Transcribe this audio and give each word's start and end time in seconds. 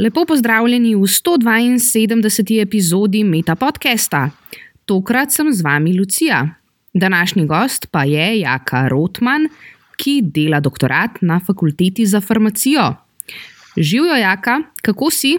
Lepo 0.00 0.24
pozdravljeni 0.24 0.94
v 0.94 1.04
172. 1.04 2.62
epizodi 2.62 3.20
Meta 3.24 3.52
podcasta. 3.54 4.30
Tokrat 4.88 5.32
sem 5.32 5.52
z 5.52 5.60
vami 5.60 5.92
Lucija. 5.98 6.38
Današnji 6.94 7.44
gost 7.46 7.86
pa 7.90 8.04
je 8.08 8.40
Jaka 8.40 8.88
Rotman, 8.88 9.48
ki 9.96 10.22
dela 10.24 10.60
doktorat 10.60 11.20
na 11.20 11.40
fakulteti 11.46 12.06
za 12.06 12.20
farmacijo. 12.20 12.94
Živijo, 13.76 14.16
Jaka, 14.16 14.60
kako 14.82 15.10
si? 15.10 15.38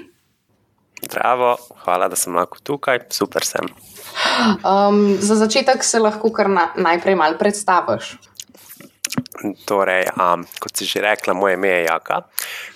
Zdravo, 1.04 1.58
hvala, 1.84 2.08
da 2.08 2.16
sem 2.16 2.36
lahko 2.36 2.60
tukaj, 2.64 3.00
super 3.10 3.46
sem. 3.46 3.66
Um, 3.66 5.18
za 5.20 5.36
začetek 5.36 5.84
se 5.84 6.00
lahko 6.00 6.30
kar 6.30 6.50
na, 6.50 6.70
najprej 6.78 7.16
malo 7.16 7.38
predstaviš. 7.40 8.14
Torej, 9.42 10.06
um, 10.14 10.44
kot 10.62 10.78
si 10.78 10.86
že 10.86 11.02
rekla, 11.02 11.34
moje 11.34 11.58
ime 11.58 11.68
je 11.68 11.86
Jaka, 11.90 12.18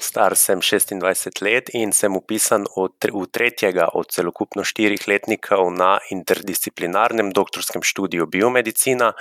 star 0.02 0.34
sem 0.34 0.58
26 0.58 1.42
let 1.46 1.70
in 1.78 1.94
sem 1.94 2.10
upisan 2.18 2.66
v, 2.66 2.90
v 2.90 3.26
tretjega 3.30 3.94
od 3.94 4.10
celokupno 4.10 4.66
štirih 4.66 5.06
letnikov 5.06 5.70
na 5.70 6.00
interdisciplinarnem 6.10 7.30
doktorskem 7.30 7.86
študiju 7.86 8.26
biomedicina 8.26 9.14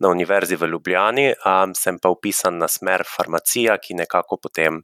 na 0.00 0.06
Univerzi 0.08 0.60
v 0.60 0.68
Ljubljani. 0.68 1.32
Um, 1.40 1.72
sem 1.74 1.96
pa 1.96 2.12
upisan 2.12 2.60
na 2.60 2.68
smer 2.68 3.06
farmacija, 3.08 3.78
ki 3.80 3.96
nekako 3.96 4.36
potem 4.36 4.82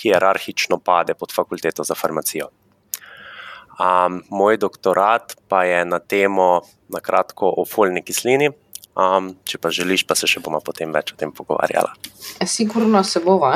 hierarhično 0.00 0.80
pade 0.80 1.14
pod 1.14 1.36
fakulteto 1.36 1.84
za 1.84 1.94
farmacijo. 1.94 2.48
Um, 3.78 4.22
moj 4.30 4.56
doktorat 4.56 5.36
pa 5.48 5.62
je 5.64 5.84
na 5.84 6.00
temo, 6.00 6.62
na 6.88 7.00
kratko, 7.00 7.52
o 7.60 7.64
folni 7.68 8.02
kislini. 8.02 8.50
Um, 8.98 9.30
če 9.46 9.60
pa 9.62 9.70
želiš, 9.70 10.02
pa 10.10 10.16
se 10.18 10.26
še 10.26 10.40
bomo 10.42 10.58
potem 10.64 10.90
več 10.90 11.12
o 11.14 11.16
tem 11.18 11.30
pogovarjali. 11.30 12.10
Sigurno 12.50 13.04
se 13.06 13.22
bova. 13.22 13.52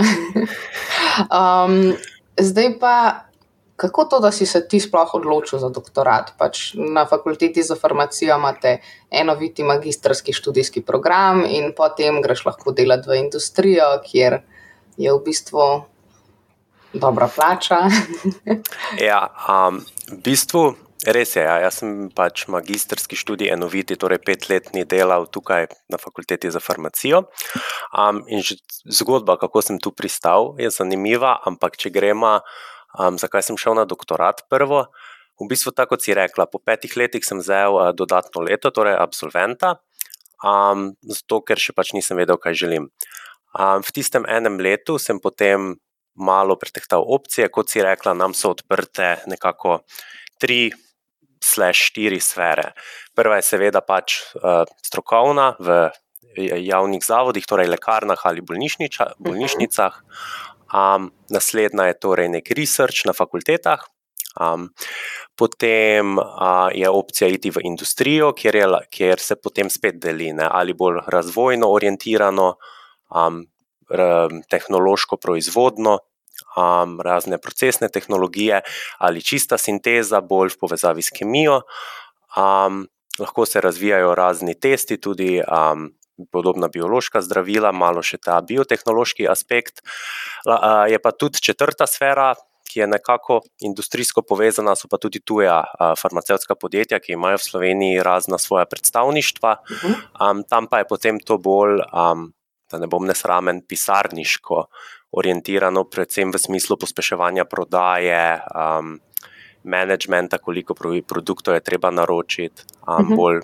um, 1.38 1.74
zdaj 2.38 2.68
pa, 2.78 2.94
kako 3.74 4.04
to, 4.06 4.20
da 4.22 4.30
si 4.30 4.46
se 4.46 4.60
ti 4.70 4.78
sploh 4.78 5.16
odločil 5.18 5.58
za 5.58 5.72
doktorat? 5.74 6.30
Pač 6.38 6.76
na 6.78 7.02
fakulteti 7.10 7.64
za 7.66 7.74
farmacijo 7.74 8.36
imate 8.38 8.76
enoviti 9.10 9.66
magistrski 9.66 10.30
študijski 10.30 10.84
program, 10.86 11.42
in 11.42 11.72
potem 11.74 12.22
greš 12.22 12.46
lahko 12.46 12.70
delati 12.70 13.10
v 13.10 13.18
industrijo, 13.24 13.90
kjer 14.06 14.38
je 14.94 15.10
v 15.10 15.20
bistvu 15.26 15.68
dobra 16.94 17.26
plača. 17.26 17.82
ja, 19.10 19.26
um, 19.50 19.82
v 20.06 20.22
bistvu. 20.22 20.68
Res 21.02 21.34
je, 21.34 21.42
ja. 21.42 21.56
jaz 21.58 21.80
sem 21.80 22.10
pač 22.14 22.44
magistrski 22.46 23.18
študij 23.18 23.50
enoviti, 23.50 23.96
torej 23.98 24.20
petletni 24.22 24.84
delal 24.86 25.26
tukaj 25.26 25.66
na 25.90 25.98
fakulteti 25.98 26.46
za 26.46 26.60
farmacijo. 26.62 27.24
Um, 27.90 28.20
in 28.30 28.44
zgodba, 28.86 29.34
kako 29.40 29.64
sem 29.66 29.80
tu 29.82 29.90
pristal, 29.90 30.54
je 30.62 30.70
zanimiva, 30.70 31.40
ampak 31.42 31.74
če 31.74 31.90
gremo, 31.90 32.36
um, 32.94 33.18
zakaj 33.18 33.42
sem 33.48 33.58
šel 33.58 33.74
na 33.80 33.84
doktorat 33.88 34.44
prvo. 34.46 34.84
V 35.42 35.48
bistvu, 35.50 35.72
tako 35.74 35.98
si 35.98 36.14
rekla, 36.14 36.46
po 36.46 36.62
petih 36.62 36.94
letih 36.94 37.26
sem 37.26 37.42
vzel 37.42 37.74
uh, 37.74 37.90
dodatno 37.90 38.44
leto, 38.46 38.70
torej 38.70 38.94
absolventa, 38.94 39.80
um, 40.38 40.92
zato 41.02 41.40
ker 41.42 41.58
še 41.58 41.74
pač 41.74 41.96
nisem 41.98 42.22
vedel, 42.22 42.38
kaj 42.38 42.54
želim. 42.62 42.92
Um, 43.58 43.82
v 43.82 43.90
tistem 43.90 44.22
enem 44.30 44.62
letu 44.62 45.00
sem 45.02 45.18
potem 45.18 45.74
malo 46.14 46.54
pretehtal 46.60 47.02
opcije, 47.02 47.50
kot 47.50 47.74
si 47.74 47.82
rekla, 47.82 48.14
nam 48.14 48.38
so 48.38 48.54
odprte 48.54 49.16
nekako 49.26 49.80
tri 50.38 50.70
štiri 51.56 52.20
sfere. 52.20 52.72
Prva 53.14 53.38
je 53.40 53.48
seveda 53.48 53.82
pač 53.84 54.20
uh, 54.38 54.64
strokovna 54.84 55.52
v 55.60 55.90
javnih 56.36 57.04
zavodih, 57.04 57.44
torej 57.46 57.68
lekarnah 57.68 58.20
ali 58.24 58.40
mhm. 58.40 59.18
bolnišnicah. 59.18 60.02
Um, 60.72 61.12
naslednja 61.28 61.90
je 61.90 61.98
torej 62.00 62.28
nek 62.32 62.48
research 62.56 63.04
na 63.04 63.12
fakultetah. 63.12 63.84
Um, 64.32 64.70
potem 65.36 66.16
uh, 66.16 66.72
je 66.72 66.88
opcija 66.88 67.28
iti 67.28 67.50
v 67.52 67.60
industrijo, 67.68 68.32
kjer, 68.32 68.56
je, 68.56 68.68
kjer 68.88 69.20
se 69.20 69.36
potem 69.36 69.68
spet 69.68 69.98
deli, 70.00 70.30
ne, 70.32 70.48
ali 70.48 70.72
bolj 70.72 71.02
razvojno 71.12 71.68
orientirano, 71.68 72.54
um, 73.12 73.42
r, 73.92 74.00
tehnološko 74.48 75.20
proizvodno, 75.20 75.98
um, 76.56 77.00
razne 77.00 77.38
procesne 77.38 77.88
tehnologije 77.88 78.60
ali 78.98 79.22
čista 79.22 79.58
sinteza, 79.58 80.20
bolj 80.20 80.54
v 80.54 80.58
povezavi 80.60 81.02
s 81.02 81.10
kemijo. 81.10 81.62
Um, 82.36 82.86
lahko 83.18 83.46
se 83.46 83.60
razvijajo 83.60 84.14
razni 84.14 84.54
testi, 84.60 85.00
tudi 85.00 85.40
um, 85.40 85.90
podobna 86.32 86.68
biološka 86.68 87.22
zdravila, 87.22 87.72
malo 87.72 88.02
še 88.02 88.18
ta 88.22 88.40
biotehnološki 88.40 89.28
aspekt. 89.28 89.82
Uh, 90.46 90.86
je 90.90 90.98
pa 91.02 91.12
tudi 91.12 91.42
četrta 91.42 91.86
sfera. 91.86 92.34
Ki 92.72 92.78
je 92.80 92.86
nekako 92.88 93.42
industrijsko 93.60 94.22
povezana, 94.24 94.72
so 94.78 94.88
pa 94.88 94.96
tudi 94.96 95.20
tuja 95.20 95.58
farmacevtska 95.98 96.54
podjetja, 96.56 97.02
ki 97.04 97.18
imajo 97.18 97.36
v 97.36 97.44
Sloveniji 97.44 98.04
razna 98.06 98.38
svoja 98.40 98.64
predstavništva. 98.64 99.50
Um, 100.16 100.40
tam 100.48 100.70
pa 100.70 100.80
je 100.80 100.86
potem 100.88 101.18
to 101.20 101.36
bolj, 101.36 101.82
um, 101.92 102.30
da 102.72 102.80
ne 102.80 102.88
bom 102.90 103.06
nesramen, 103.06 103.62
pisarniško 103.68 104.64
orientirano, 105.12 105.84
predvsem 105.84 106.32
v 106.32 106.40
smislu 106.40 106.78
pospeševanja 106.80 107.44
prodaje, 107.44 108.40
um, 108.48 108.96
managementa, 109.64 110.38
koliko 110.38 110.74
produktov 110.74 111.54
je 111.54 111.60
treba 111.60 111.90
naročiti. 111.90 112.64
Um, 112.88 113.12
bolj, 113.16 113.42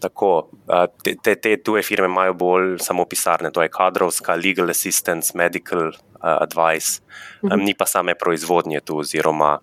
tako, 0.00 0.48
uh, 0.70 0.86
te, 1.02 1.16
te, 1.22 1.34
te 1.36 1.56
tuje 1.62 1.82
firme 1.82 2.08
imajo 2.08 2.34
bolj 2.34 2.78
samo 2.78 3.04
pisarne, 3.04 3.50
to 3.50 3.62
je 3.62 3.72
kadrovska, 3.72 4.38
legal 4.38 4.70
assistance, 4.70 5.34
medical 5.34 5.90
uh, 5.90 6.38
advice, 6.40 7.02
um, 7.42 7.58
ni 7.60 7.74
pa 7.74 7.86
same 7.86 8.14
proizvodnje 8.14 8.80
tu, 8.80 9.02
oziroma 9.02 9.58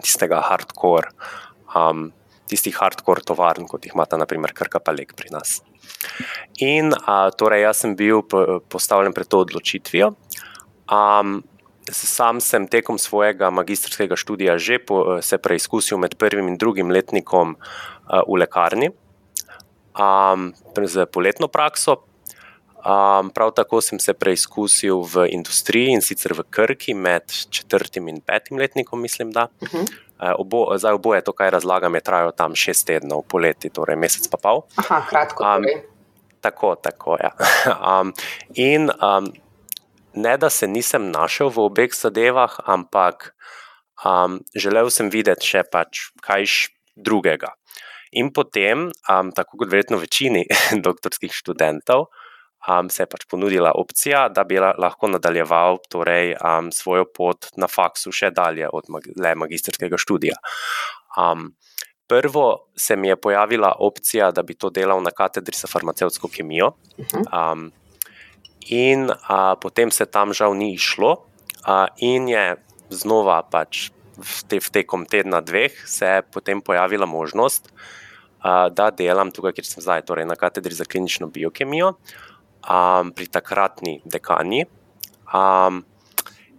tistega 0.00 0.40
hardcore. 0.40 1.10
Um, 1.74 2.12
Tistih 2.50 2.74
hardcore 2.76 3.24
tovarn, 3.24 3.68
kot 3.70 3.86
jih 3.86 3.94
imata, 3.94 4.18
naprimer, 4.20 4.52
Krka 4.56 4.80
Palek 4.82 5.14
pri 5.16 5.30
nas. 5.32 5.60
In 6.60 6.92
a, 6.92 7.30
torej, 7.30 7.64
jaz 7.66 7.84
sem 7.84 7.96
bil 7.96 8.22
postavljen 8.72 9.14
pred 9.16 9.30
to 9.30 9.42
odločitvijo. 9.46 10.12
Um, 10.92 11.40
sam 11.90 12.40
sem 12.40 12.68
tekom 12.70 12.98
svojega 12.98 13.50
magistrskega 13.50 14.16
študija 14.16 14.58
že 14.58 14.78
po, 14.78 15.18
se 15.22 15.38
preizkusil 15.38 15.98
med 15.98 16.14
prvim 16.18 16.48
in 16.48 16.58
drugim 16.58 16.90
letnikom 16.90 17.56
a, 17.56 18.22
v 18.26 18.42
lekarni 18.44 18.92
um, 19.98 20.52
z 20.86 21.06
poletno 21.06 21.48
prakso. 21.48 22.04
Um, 22.82 23.30
prav 23.30 23.52
tako 23.54 23.78
sem 23.80 23.98
se 24.02 24.10
preizkusil 24.10 25.04
v 25.06 25.28
industriji 25.30 25.94
in 25.94 26.02
sicer 26.02 26.34
v 26.34 26.42
Krki 26.50 26.94
med 26.98 27.30
četrtim 27.30 28.08
in 28.10 28.18
petim 28.20 28.58
letnikom, 28.58 29.00
mislim. 29.00 29.30
Da. 29.30 29.48
Uh 29.60 29.68
-huh. 29.68 29.86
Obo, 30.22 30.70
zdaj, 30.78 30.94
oboje 30.94 31.24
to, 31.26 31.32
kar 31.34 31.50
razlagam, 31.52 31.94
je 31.98 32.00
trajalo 32.06 32.30
tam 32.30 32.54
šest 32.54 32.86
tednov, 32.86 33.24
poleti, 33.26 33.72
torej 33.74 33.98
mesec 33.98 34.28
pa 34.30 34.38
pol. 34.38 34.62
Aha, 34.78 35.00
kratko. 35.08 35.42
Um, 35.42 35.66
tako, 36.40 36.74
tako. 36.78 37.16
Ja. 37.18 37.32
Um, 37.92 38.12
in 38.54 38.90
um, 39.02 39.32
ne, 40.14 40.36
da 40.36 40.50
se 40.50 40.68
nisem 40.68 41.10
našel 41.10 41.50
v 41.50 41.66
obeh 41.66 41.94
zadevah, 41.94 42.54
ampak 42.66 43.34
um, 44.06 44.38
želel 44.54 44.90
sem 44.94 45.10
videti 45.10 45.46
še 45.54 45.64
pač 45.66 46.06
kaj 46.22 46.46
drugega. 46.94 47.54
In 48.12 48.30
potem, 48.30 48.90
um, 49.08 49.32
tako 49.32 49.62
kot 49.62 49.72
verjetno 49.72 49.98
večini 49.98 50.44
doktorskih 50.86 51.32
študentov, 51.34 52.10
um, 52.68 52.90
se 52.90 53.02
je 53.02 53.06
pač 53.06 53.24
ponudila 53.30 53.72
opcija, 53.74 54.28
da 54.28 54.44
bi 54.44 54.58
lahko 54.60 55.08
nadaljeval 55.10 55.78
torej, 55.90 56.36
um, 56.38 56.70
svojo 56.72 57.04
pot 57.04 57.50
na 57.56 57.68
faksu 57.68 58.12
še 58.12 58.30
dalje 58.30 58.68
od 58.72 58.90
mag 58.92 59.06
le 59.16 59.34
magistrskega 59.34 59.98
študija. 59.98 60.38
Um, 61.18 61.52
prvo 62.06 62.68
se 62.76 62.96
mi 62.96 63.08
je 63.08 63.16
pojavila 63.16 63.74
opcija, 63.78 64.30
da 64.30 64.42
bi 64.42 64.54
to 64.54 64.70
delal 64.70 65.02
na 65.02 65.10
katedri 65.10 65.56
za 65.56 65.68
farmacevtsko 65.68 66.28
kemijo. 66.28 66.74
Um, 67.32 67.70
in 68.68 69.10
uh, 69.10 69.54
potem 69.60 69.90
se 69.90 70.06
tam 70.06 70.32
žal 70.32 70.54
ni 70.54 70.74
išlo, 70.74 71.16
uh, 71.66 71.86
in 71.98 72.28
je 72.28 72.56
znova 72.90 73.42
pač. 73.42 73.90
V, 74.12 74.42
te, 74.44 74.58
v 74.60 74.68
tekom 74.68 75.06
tedna, 75.08 75.40
dveh, 75.40 75.72
se 75.88 76.04
je 76.04 76.22
potem 76.22 76.60
pojavila 76.60 77.08
možnost, 77.08 77.72
uh, 77.72 78.68
da 78.68 78.90
delam 78.92 79.32
tukaj, 79.32 79.54
kjer 79.56 79.66
sem 79.66 79.82
zdaj, 79.82 80.04
torej 80.04 80.28
na 80.28 80.36
katedri 80.36 80.76
za 80.76 80.84
klinično 80.84 81.30
biokemijo, 81.32 81.94
uh, 81.96 82.31
um, 82.66 83.12
pri 83.12 83.26
takratni 83.26 84.00
dekani. 84.04 84.64
Um, 85.32 85.84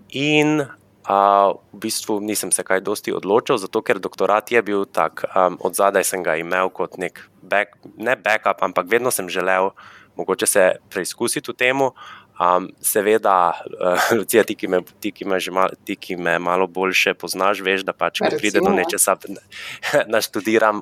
in 0.09 0.61
uh, 1.09 1.57
v 1.73 1.77
bistvu 1.79 2.19
nisem 2.19 2.51
se 2.51 2.63
kaj 2.63 2.81
dosti 2.81 3.13
odločil, 3.13 3.57
zato 3.57 3.81
ker 3.81 3.99
doktorat 3.99 4.51
je 4.51 4.61
bil 4.61 4.85
tak. 4.85 5.25
Um, 5.35 5.57
od 5.61 5.75
zadaj 5.75 6.03
sem 6.07 6.23
ga 6.23 6.37
imel 6.39 6.69
kot 6.69 6.97
nek 6.97 7.23
back, 7.41 7.77
ne 7.97 8.15
backup, 8.15 8.63
ampak 8.63 8.87
vedno 8.89 9.11
sem 9.11 9.29
želel 9.29 9.71
mogoče 10.15 10.45
se 10.45 10.71
preizkusiti 10.89 11.51
v 11.51 11.57
tem. 11.57 11.81
Um, 11.81 12.69
seveda, 12.81 13.53
uh, 13.53 14.11
Lucija, 14.17 14.43
ti, 14.43 14.55
ki 14.55 14.67
me, 14.67 14.81
ti, 14.99 15.11
ki 15.13 15.25
me, 15.25 15.37
mal, 15.51 15.73
ti, 15.85 15.95
ki 15.95 16.17
me 16.17 16.39
malo 16.41 16.67
bolj 16.67 17.13
poznaš, 17.19 17.61
veš, 17.61 17.85
da 17.85 17.93
pač, 17.93 18.21
ko 18.21 18.29
pride 18.37 18.61
do 18.61 18.73
nečesa, 18.73 19.15
naštudiram 20.15 20.81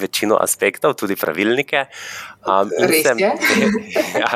večino 0.00 0.38
aspektov, 0.40 0.96
tudi 0.98 1.16
pravilnike. 1.16 1.86
Um, 2.44 2.70
in, 2.78 2.92
sem, 3.02 3.18
ja, 4.22 4.30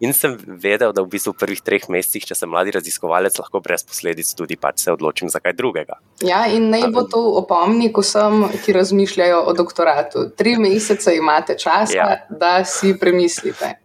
in 0.00 0.14
sem 0.16 0.36
vedel, 0.46 0.94
da 0.96 1.04
v 1.04 1.10
bistvu 1.12 1.34
v 1.34 1.40
prvih 1.42 1.60
treh 1.64 1.84
mesecih, 1.92 2.24
če 2.30 2.38
sem 2.38 2.50
mladi 2.50 2.74
raziskovalec, 2.76 3.36
lahko 3.42 3.60
brez 3.64 3.84
posledic 3.84 4.30
tudi 4.38 4.56
pač 4.60 4.86
se 4.86 4.94
odločim 4.94 5.28
za 5.32 5.42
kaj 5.42 5.56
drugega. 5.58 6.00
Ja, 6.24 6.46
in 6.48 6.70
naj 6.72 6.88
bo 6.94 7.04
to 7.10 7.20
opomnik 7.42 7.98
vsem, 8.00 8.48
ki 8.64 8.76
razmišljajo 8.76 9.44
o 9.50 9.54
doktoratu. 9.56 10.30
Tri 10.36 10.56
mesece 10.60 11.16
imate 11.18 11.58
časa, 11.60 11.96
ja. 11.96 12.08
da 12.30 12.60
si 12.64 12.94
premislite. 12.98 13.76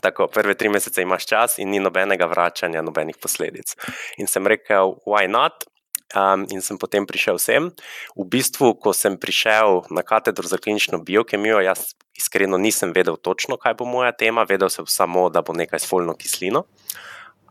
Tako, 0.00 0.26
prve 0.32 0.54
tri 0.54 0.70
mesece 0.72 1.02
imaš 1.02 1.26
čas, 1.26 1.58
in 1.58 1.70
ni 1.70 1.80
nobenega 1.80 2.26
vračanja, 2.26 2.82
nobenih 2.82 3.18
posledic. 3.20 3.76
In 4.18 4.26
sem 4.26 4.46
rekel, 4.46 4.96
why 5.06 5.28
not? 5.28 5.66
Um, 6.12 6.44
in 6.52 6.60
sem 6.60 6.76
potem 6.76 7.06
prišel 7.08 7.40
sem. 7.40 7.70
V 8.12 8.24
bistvu, 8.28 8.76
ko 8.76 8.92
sem 8.92 9.16
prišel 9.16 9.88
na 9.88 10.04
katedro 10.04 10.44
za 10.44 10.60
klinično 10.60 11.00
biokemijo, 11.00 11.62
jaz 11.64 11.96
iskreno 12.12 12.58
nisem 12.60 12.92
vedel 12.92 13.16
točno, 13.16 13.56
kaj 13.56 13.80
bo 13.80 13.88
moja 13.88 14.12
tema, 14.12 14.44
vedel 14.44 14.68
sem 14.68 14.86
samo, 14.86 15.30
da 15.32 15.40
bo 15.40 15.56
nekaj 15.56 15.80
s 15.80 15.88
folno 15.88 16.12
kislino. 16.12 16.64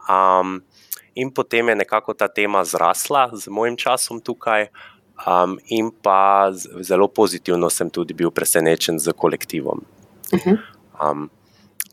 Um, 0.06 0.62
in 1.18 1.34
potem 1.34 1.74
je 1.74 1.76
nekako 1.76 2.14
ta 2.14 2.28
tema 2.28 2.62
zrasla 2.62 3.30
z 3.34 3.50
mojim 3.50 3.78
časom 3.78 4.22
tukaj, 4.22 4.70
um, 5.26 5.58
in 5.66 5.92
pa 5.92 6.52
zelo 6.86 7.08
pozitivno 7.08 7.70
sem 7.70 7.90
tudi 7.90 8.14
bil 8.14 8.32
presenečen 8.32 9.00
z 9.00 9.14
kolektivom. 9.18 9.82
Um, 11.02 11.30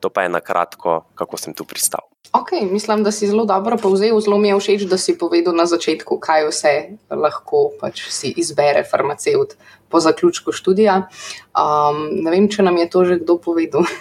to 0.00 0.10
pa 0.10 0.22
je 0.22 0.28
na 0.28 0.40
kratko, 0.40 1.08
kako 1.14 1.36
sem 1.36 1.54
tu 1.54 1.64
pristal. 1.64 2.04
Okay, 2.32 2.72
mislim, 2.72 3.02
da 3.04 3.12
si 3.12 3.26
zelo 3.26 3.44
dobro 3.44 3.76
povzel. 3.76 4.20
Zelo 4.20 4.38
mi 4.38 4.48
je 4.48 4.58
všeč, 4.60 4.82
da 4.82 4.98
si 4.98 5.16
povedal 5.18 5.56
na 5.56 5.64
začetku, 5.66 6.18
kaj 6.20 6.48
vse 6.50 6.74
lahko 7.10 7.70
pač 7.80 8.04
si 8.12 8.34
izbere 8.36 8.84
farmaceut 8.84 9.56
po 9.88 10.00
zaključku 10.00 10.52
študija. 10.52 11.08
Um, 11.56 12.04
ne 12.20 12.30
vem, 12.30 12.48
če 12.52 12.62
nam 12.62 12.76
je 12.76 12.90
to 12.90 13.04
že 13.04 13.18
kdo 13.24 13.40
povedal. 13.40 13.88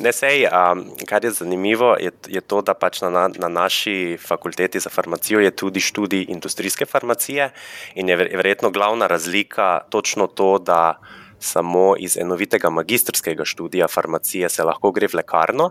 Ne, 0.00 0.08
sej, 0.08 0.46
um, 0.48 0.86
kar 1.04 1.20
je 1.20 1.30
zanimivo, 1.36 2.00
je, 2.00 2.08
je 2.32 2.40
to, 2.40 2.62
da 2.64 2.72
pač 2.72 3.02
na, 3.04 3.28
na 3.28 3.48
naši 3.52 4.16
fakulteti 4.16 4.80
za 4.80 4.88
farmacijo 4.88 5.42
je 5.44 5.50
tudi 5.52 5.84
študij 5.84 6.32
industrijske 6.32 6.88
farmacije 6.88 7.50
in 7.94 8.08
je 8.08 8.16
verjetno 8.16 8.70
glavna 8.70 9.06
razlika 9.06 9.84
točno 9.92 10.26
to, 10.26 10.56
da 10.58 10.96
samo 11.38 11.92
iz 12.00 12.16
enovitega 12.16 12.70
magistrskega 12.70 13.44
študija 13.44 13.88
farmacije 13.88 14.48
se 14.48 14.64
lahko 14.64 14.90
gre 14.96 15.12
v 15.12 15.20
lekarno, 15.20 15.70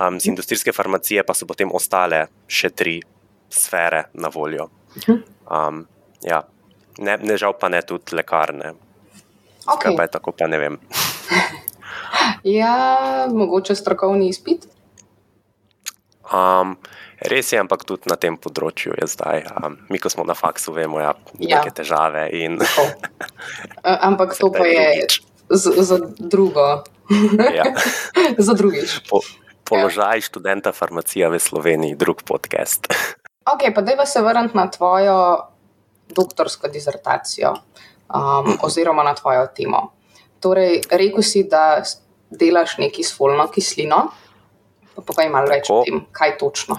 um, 0.00 0.20
z 0.20 0.26
industrijske 0.26 0.72
farmacije 0.72 1.24
pa 1.24 1.34
so 1.34 1.46
potem 1.46 1.72
ostale 1.72 2.26
še 2.48 2.70
tri 2.70 3.00
sfere 3.50 4.04
na 4.14 4.28
voljo. 4.34 4.68
Um, 5.50 5.86
ja. 6.22 6.42
ne, 6.98 7.18
ne 7.22 7.36
žal 7.36 7.56
pa 7.60 7.68
ne 7.68 7.82
tudi 7.82 8.16
lekarne. 8.16 8.74
Okay. 9.66 9.90
Kaj 9.90 9.96
pa 9.96 10.06
je 10.06 10.10
tako, 10.10 10.32
pa 10.32 10.46
ne 10.46 10.58
vem. 10.58 10.78
ja, 12.58 13.26
mogoče 13.32 13.74
strokovni 13.74 14.28
izpit. 14.28 14.66
Um, 16.26 16.74
res 17.22 17.52
je, 17.52 17.58
ampak 17.62 17.84
tudi 17.86 18.10
na 18.10 18.18
tem 18.18 18.34
področju 18.38 18.94
je 18.98 19.06
zdaj. 19.10 19.46
Um, 19.58 19.78
mi, 19.90 19.98
ko 20.02 20.10
smo 20.10 20.26
na 20.26 20.34
faksu, 20.34 20.74
vemo, 20.74 20.98
da 21.02 21.14
ja, 21.38 21.62
ja. 21.62 21.70
težave. 21.70 22.26
In... 22.34 22.58
ampak 24.08 24.34
to 24.38 24.50
pa 24.54 24.66
je 24.66 25.06
za 25.50 25.98
drugo. 26.18 26.82
ja. 27.54 27.70
za 28.46 28.54
drugič. 28.58 29.06
Po, 29.10 29.22
položaj 29.68 30.20
študenta 30.30 30.72
farmacije 30.72 31.28
v 31.28 31.38
Sloveniji, 31.38 31.98
drug 31.98 32.22
podcast. 32.22 32.86
ok, 33.52 33.74
pa 33.74 33.82
da 33.82 34.06
se 34.06 34.22
vrnem 34.22 34.50
na 34.54 34.70
tvojo 34.70 35.18
doktorsko 36.08 36.68
dizertacijo 36.68 37.52
um, 37.52 38.58
oziroma 38.62 39.02
na 39.02 39.14
tvojo 39.14 39.46
temo. 39.46 39.92
Torej, 40.40 40.80
rekel 40.90 41.22
si, 41.22 41.44
da 41.50 41.82
delaš 42.30 42.78
neki 42.78 43.02
s 43.02 43.16
folno 43.16 43.48
kislino. 43.50 44.06
Pa 44.94 45.02
povej 45.02 45.28
malo 45.28 45.50
več 45.50 45.68
o 45.70 45.82
tem, 45.84 46.06
kaj 46.12 46.38
točno. 46.38 46.78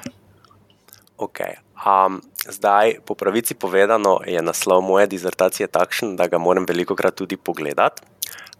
Okay. 1.18 1.58
Um, 1.78 2.22
zdaj, 2.50 3.02
po 3.06 3.14
pravici 3.14 3.54
povedano, 3.54 4.20
je 4.26 4.42
naslov 4.42 4.82
moje 4.82 5.08
dizertacije 5.08 5.68
takšen, 5.68 6.16
da 6.18 6.28
ga 6.28 6.38
moram 6.42 6.66
veliko 6.66 6.96
krat 6.96 7.16
tudi 7.16 7.38
pogledati. 7.38 8.02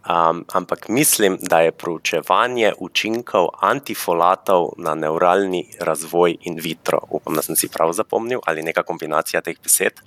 Um, 0.08 0.44
ampak 0.52 0.88
mislim, 0.88 1.36
da 1.40 1.60
je 1.60 1.72
proučevanje 1.72 2.72
učinkov 2.78 3.48
antifolatov 3.60 4.70
na 4.76 4.94
neuralni 4.94 5.66
razvoj 5.80 6.36
in 6.40 6.56
vitro. 6.62 7.00
Upam, 7.10 7.34
da 7.34 7.42
sem 7.42 7.56
si 7.56 7.68
prav 7.68 7.92
zapomnil 7.92 8.40
ali 8.46 8.62
neka 8.62 8.82
kombinacija 8.82 9.42
teh 9.44 9.56
besed. 9.62 10.00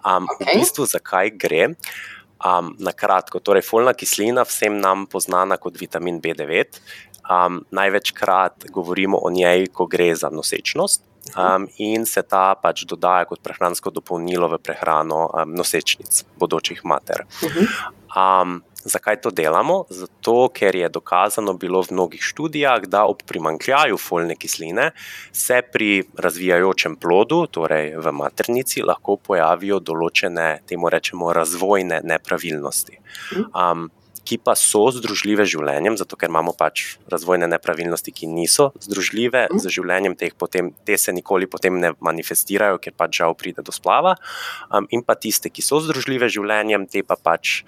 Um, 0.00 0.24
okay. 0.24 0.48
V 0.48 0.58
bistvu, 0.58 0.86
zakaj 0.86 1.34
gre? 1.36 1.68
Um, 2.40 2.72
na 2.78 2.92
kratko, 2.92 3.40
torej, 3.40 3.66
folna 3.68 3.92
kislina, 3.92 4.46
vsem 4.48 4.80
nam 4.80 5.06
poznana 5.06 5.56
kot 5.60 5.76
vitamin 5.80 6.22
B9, 6.24 6.80
um, 7.28 7.60
največkrat 7.70 8.64
govorimo 8.72 9.20
o 9.20 9.30
njej, 9.30 9.66
ko 9.72 9.86
gre 9.86 10.14
za 10.16 10.32
nosečnost. 10.32 11.04
Um, 11.32 11.66
in 11.80 12.04
se 12.06 12.22
ta 12.22 12.52
pač 12.54 12.84
dodaja 12.84 13.24
kot 13.24 13.40
prehransko 13.42 13.90
dopolnilo 13.90 14.48
v 14.52 14.60
prehrano 14.60 15.24
um, 15.32 15.54
nosečnic, 15.56 16.24
bodočih 16.38 16.84
mater. 16.84 17.24
Um, 18.14 18.60
zakaj 18.84 19.20
to 19.24 19.30
delamo? 19.30 19.84
Zato, 19.90 20.48
ker 20.54 20.76
je 20.76 20.88
dokazano 20.88 21.56
bilo 21.58 21.82
v 21.82 21.96
mnogih 21.96 22.22
študijah, 22.22 22.84
da 22.86 23.06
ob 23.08 23.24
primankljaju 23.26 23.98
folne 23.98 24.36
kisline 24.36 24.90
se 25.32 25.62
pri 25.72 26.04
razvijajočem 26.18 26.96
plodu, 26.96 27.46
torej 27.46 27.96
v 27.96 28.12
maternici, 28.12 28.84
lahko 28.84 29.16
pojavijo 29.16 29.80
določene, 29.80 30.60
temu 30.68 30.92
rečemo, 30.92 31.32
razvojne 31.32 32.02
nepravilnosti. 32.04 33.00
Um, 33.50 33.88
ki 34.24 34.38
pa 34.40 34.54
so 34.58 34.86
združljive 34.94 35.44
z 35.44 35.54
življenjem, 35.54 35.98
zato 36.00 36.16
ker 36.16 36.32
imamo 36.32 36.54
pač 36.56 36.96
razvojne 37.12 37.46
nepravilnosti, 37.52 38.12
ki 38.14 38.28
niso 38.32 38.70
združljive 38.82 39.46
z 39.52 39.72
življenjem, 39.72 40.16
potem, 40.40 40.72
te 40.88 40.96
se 40.98 41.12
nikoli 41.12 41.48
potem 41.50 41.76
ne 41.80 41.92
manifestirajo, 42.04 42.80
ker 42.82 42.96
pač 42.96 43.20
žal 43.20 43.36
pride 43.38 43.64
do 43.64 43.74
splava. 43.74 44.16
Um, 44.70 44.88
in 44.90 45.04
pa 45.04 45.14
tiste, 45.14 45.52
ki 45.52 45.64
so 45.64 45.82
združljive 45.84 46.30
z 46.30 46.38
življenjem, 46.40 46.88
te 46.90 47.04
pa 47.06 47.18
pač 47.20 47.62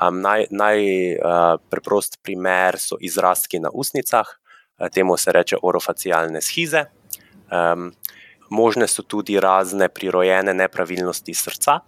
um, 0.00 0.22
najpreprost 0.24 2.16
naj, 2.16 2.20
uh, 2.20 2.24
primer 2.24 2.80
so 2.80 2.98
izrastki 3.00 3.60
na 3.60 3.70
usnicah, 3.70 4.26
uh, 4.28 4.88
temu 4.88 5.16
se 5.20 5.34
reče 5.36 5.60
orofacialne 5.62 6.42
schize. 6.44 6.88
Um, 7.52 7.92
možne 8.50 8.88
so 8.88 9.04
tudi 9.04 9.40
razne 9.40 9.88
prirojene 9.88 10.54
nepravilnosti 10.56 11.34
srca. 11.34 11.80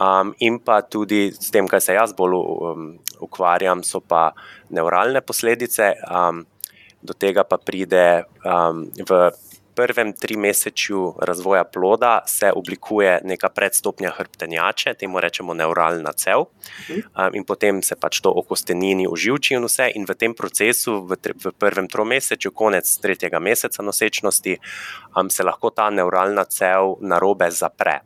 Um, 0.00 0.34
in 0.38 0.58
pa 0.62 0.80
tudi 0.82 1.30
s 1.34 1.50
tem, 1.50 1.66
kar 1.68 1.82
se 1.82 1.96
jaz 1.96 2.14
bolj 2.16 2.38
um, 2.38 2.88
ukvarjam, 3.20 3.82
so 3.82 4.00
pa 4.00 4.30
neuralne 4.70 5.20
posledice. 5.20 5.94
Um, 6.06 6.46
do 7.02 7.16
tega 7.16 7.44
pa 7.48 7.56
pride 7.56 8.28
um, 8.44 8.84
v 8.92 9.30
prvem 9.74 10.12
trimesečju 10.12 11.14
razvoja 11.24 11.64
ploda, 11.64 12.20
se 12.26 12.52
oblikuje 12.52 13.20
neka 13.24 13.48
predstopnja 13.48 14.10
hrbtenjače, 14.10 14.94
temu 14.94 15.20
rečemo 15.20 15.54
neuralna 15.54 16.12
cev, 16.12 16.44
um, 16.90 17.30
in 17.32 17.44
potem 17.48 17.82
se 17.82 17.96
pač 17.96 18.20
to 18.20 18.32
okostenini 18.42 19.08
uživči 19.08 19.56
in 19.56 19.64
vse. 19.64 19.88
In 19.96 20.04
v 20.04 20.18
tem 20.20 20.34
procesu, 20.36 21.00
v, 21.06 21.16
v 21.16 21.54
prvem 21.56 21.88
tromesečju, 21.88 22.52
konec 22.52 22.90
tretjega 23.00 23.40
meseca 23.40 23.82
nosečnosti, 23.82 24.58
um, 25.16 25.30
se 25.30 25.46
lahko 25.46 25.70
ta 25.70 25.88
neuralna 25.90 26.44
cev 26.44 26.98
narobe 27.00 27.50
zapre. 27.50 28.00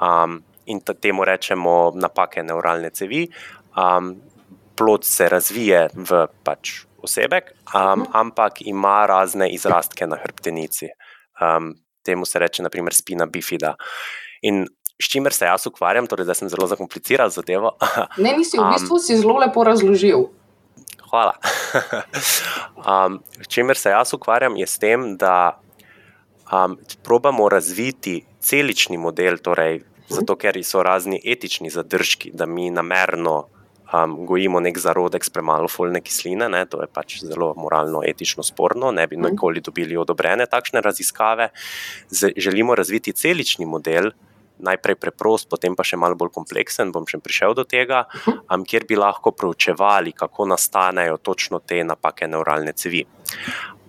Um, 0.00 0.42
in 0.66 0.80
temu 0.80 1.24
rečemo 1.24 1.92
napake 1.94 2.42
neuralne 2.42 2.90
cevi. 2.90 3.28
Um, 3.76 4.16
plod 4.76 5.04
se 5.04 5.28
razvije 5.28 5.88
v 5.94 6.26
pač 6.44 6.84
osebek, 7.02 7.52
um, 7.74 8.06
ampak 8.12 8.62
ima 8.62 9.06
razne 9.06 9.50
izrastke 9.52 10.06
na 10.06 10.16
hrbtenici. 10.16 10.88
Um, 11.40 11.74
temu 12.04 12.26
se 12.26 12.38
reče, 12.38 12.62
naprimer, 12.62 12.94
spina 12.94 13.26
bifida. 13.26 13.74
In 14.42 14.66
s 15.00 15.08
čimer 15.08 15.32
se 15.32 15.44
jaz 15.44 15.66
ukvarjam, 15.66 16.06
torej 16.06 16.26
da 16.28 16.34
sem 16.34 16.48
zelo 16.48 16.66
zakompliciral 16.68 17.30
zadevo. 17.32 17.72
Ne, 18.16 18.34
nisi 18.36 18.58
v 18.60 18.68
bistvu 18.72 18.98
um, 18.98 19.00
si 19.00 19.16
zelo 19.16 19.38
lepo 19.40 19.64
razložil. 19.64 20.28
Hvala. 21.10 21.34
um, 22.90 23.20
s 23.40 23.48
čimer 23.48 23.76
se 23.76 23.90
jaz 23.90 24.14
ukvarjam, 24.14 24.56
je 24.56 24.66
s 24.66 24.78
tem, 24.78 25.16
da 25.16 25.60
um, 26.52 26.78
probamo 27.02 27.48
razviti 27.48 28.24
celični 28.40 28.98
model, 28.98 29.38
torej, 29.38 29.80
zato 30.08 30.36
ker 30.36 30.58
so 30.64 30.82
razni 30.82 31.20
etični 31.24 31.70
zadržki, 31.70 32.30
da 32.34 32.46
mi 32.46 32.70
namerno 32.70 33.46
um, 33.92 34.16
gojimo 34.26 34.60
nek 34.60 34.78
zarodek 34.78 35.24
s 35.24 35.30
premalo 35.30 35.68
folne 35.68 36.00
kisline. 36.00 36.48
Ne, 36.48 36.64
to 36.66 36.82
je 36.82 36.88
pač 36.92 37.20
zelo 37.24 37.52
moralno, 37.56 38.02
etično 38.06 38.42
sporno, 38.42 38.90
ne 38.92 39.06
bi 39.06 39.16
nikoli 39.16 39.60
dobili 39.60 39.96
odobrene 39.96 40.46
takšne 40.46 40.80
raziskave. 40.80 41.50
Z, 42.10 42.32
želimo 42.36 42.74
razviti 42.74 43.12
celični 43.12 43.66
model. 43.66 44.12
Najprej 44.60 44.98
preprost, 45.00 45.48
potem 45.48 45.72
pa 45.72 45.86
še 45.86 45.96
malo 45.96 46.18
bolj 46.20 46.34
kompleksen, 46.34 46.90
bom 46.92 47.06
še 47.08 47.16
prišel 47.24 47.54
do 47.56 47.64
tega, 47.64 48.02
um, 48.26 48.66
kjer 48.68 48.84
bi 48.84 48.98
lahko 48.98 49.32
proučevali, 49.32 50.12
kako 50.12 50.50
nastanejo 50.50 51.16
točno 51.16 51.62
te 51.64 51.80
napake 51.84 52.28
neuralne 52.28 52.74
cevi. 52.76 53.06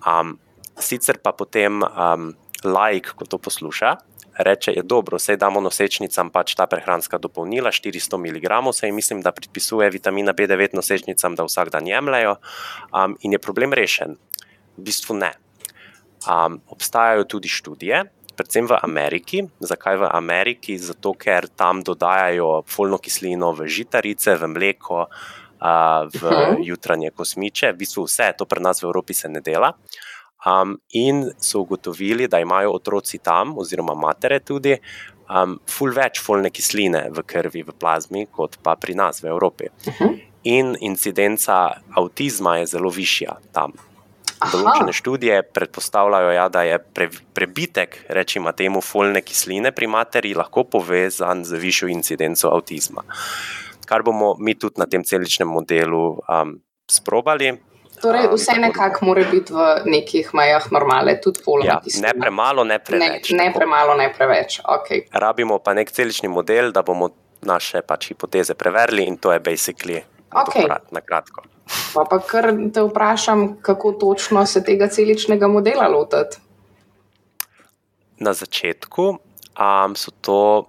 Um, 0.07 0.37
sicer 0.79 1.19
pa 1.19 1.35
potem 1.35 1.83
um, 1.83 2.31
laik, 2.63 3.13
ko 3.15 3.25
to 3.25 3.37
posluša, 3.37 3.95
reče, 4.37 4.71
je 4.71 4.83
dobro, 4.83 5.17
vse 5.17 5.35
damo 5.37 5.61
nosečnicam 5.61 6.29
pač 6.29 6.55
ta 6.55 6.65
prehranska 6.67 7.17
dopolnila, 7.17 7.71
400 7.71 8.17
mg, 8.17 8.73
se 8.73 8.87
jim 8.87 8.95
mislim, 8.95 9.21
da 9.21 9.31
predpisuje 9.31 9.89
vitamina 9.89 10.33
B9 10.33 10.75
nosečnicam, 10.75 11.35
da 11.35 11.43
vsak 11.43 11.69
dan 11.69 11.87
jemljajo 11.87 12.35
um, 12.35 13.17
in 13.21 13.31
je 13.31 13.39
problem 13.39 13.73
rešen. 13.73 14.15
V 14.77 14.83
bistvu 14.87 15.15
ne. 15.15 15.31
Um, 16.29 16.61
obstajajo 16.67 17.23
tudi 17.23 17.49
študije, 17.49 18.03
predvsem 18.35 18.67
v 18.67 18.77
Ameriki. 18.83 19.43
Zakaj 19.59 19.97
v 19.97 20.09
Ameriki? 20.13 20.77
Zato, 20.77 21.13
ker 21.13 21.47
tam 21.55 21.83
dodajajo 21.83 22.63
folno 22.67 22.97
kislino 22.97 23.51
v 23.57 23.67
žitarice, 23.67 24.35
v 24.37 24.47
mleko, 24.47 25.05
uh, 25.05 26.07
v 26.13 26.23
jutranje 26.65 27.11
kosmiče, 27.11 27.73
v 27.73 27.81
bistvu 27.83 28.05
vse, 28.07 28.31
to 28.37 28.45
pri 28.45 28.63
nas 28.63 28.81
v 28.81 28.89
Evropi 28.89 29.13
se 29.13 29.29
ne 29.29 29.41
dela. 29.41 29.73
Um, 30.41 30.79
in 30.97 31.29
so 31.37 31.61
ugotovili, 31.61 32.27
da 32.27 32.39
imajo 32.41 32.71
otroci 32.73 33.19
tam, 33.21 33.53
oziroma 33.61 33.93
matere 33.93 34.39
tudi, 34.39 34.73
um, 35.29 35.59
ful 35.69 35.93
več 35.93 36.17
folne 36.23 36.49
kisline 36.49 37.05
v 37.13 37.23
krvi, 37.27 37.61
v 37.67 37.75
plazmi, 37.77 38.25
kot 38.31 38.57
pa 38.63 38.75
pri 38.75 38.97
nas 38.97 39.21
v 39.21 39.29
Evropi. 39.29 39.69
In 40.49 40.73
incidenca 40.81 41.61
avtizma 41.93 42.57
je 42.57 42.71
zelo 42.73 42.89
višja 42.89 43.37
tam. 43.53 43.77
Določene 44.41 44.89
študije 44.89 45.43
predpostavljajo, 45.53 46.31
ja, 46.33 46.47
da 46.49 46.63
je 46.65 46.79
pre, 46.81 47.11
prebitek, 47.37 47.99
rečemo 48.09 48.49
temu, 48.57 48.81
folne 48.81 49.21
kisline 49.21 49.69
pri 49.69 49.85
materi 49.85 50.33
lahko 50.33 50.63
povezan 50.65 51.45
z 51.45 51.61
višjo 51.61 51.91
incidenco 51.93 52.49
avtizma. 52.49 53.05
Kar 53.85 54.01
bomo 54.01 54.33
mi 54.41 54.55
tudi 54.57 54.81
na 54.81 54.87
tem 54.89 55.05
celičnem 55.05 55.51
modelu 55.51 56.05
um, 56.25 56.55
sprobali. 56.89 57.53
Torej, 58.01 58.27
vse 58.27 58.51
nekako 58.57 59.05
mora 59.05 59.23
biti 59.31 59.53
v 59.53 59.59
nekih 59.85 60.33
mejah 60.33 60.71
normale, 60.71 61.19
tudi 61.21 61.39
folne 61.39 61.65
Ja, 61.65 61.79
ne 62.01 62.13
premalo, 62.13 62.63
ne 62.63 62.73
Ne, 62.73 62.79
preveč. 62.79 63.31
ne 63.31 63.45
tako. 63.45 63.59
premalo, 63.59 63.95
ne 63.95 64.09
preveč. 64.09 64.59
Okay. 64.61 65.05
Rabimo 65.11 65.59
pa 65.59 65.73
nek 65.73 65.91
celični 65.91 66.27
model, 66.27 66.71
da 66.71 66.81
bomo 66.81 67.09
naše 67.41 67.81
pač, 67.81 68.07
hipoteze 68.07 68.53
preverili, 68.53 69.03
in 69.03 69.17
to 69.17 69.31
je 69.31 69.39
basically 69.39 70.01
Okej. 70.31 70.61
doktorat 70.61 70.91
na 70.91 71.01
kratko. 71.01 71.41
Pa, 71.93 72.03
pa 72.03 72.19
kar 72.19 72.43
te 72.73 72.81
vprašam, 72.81 73.57
kako 73.61 73.91
točno 73.93 74.45
se 74.45 74.63
tega 74.63 74.87
celičnega 74.87 75.47
modela 75.47 75.87
lotiti. 75.87 76.37
Na 78.17 78.33
začetku 78.33 79.17
um, 79.55 79.95
so 79.95 80.11
to 80.21 80.65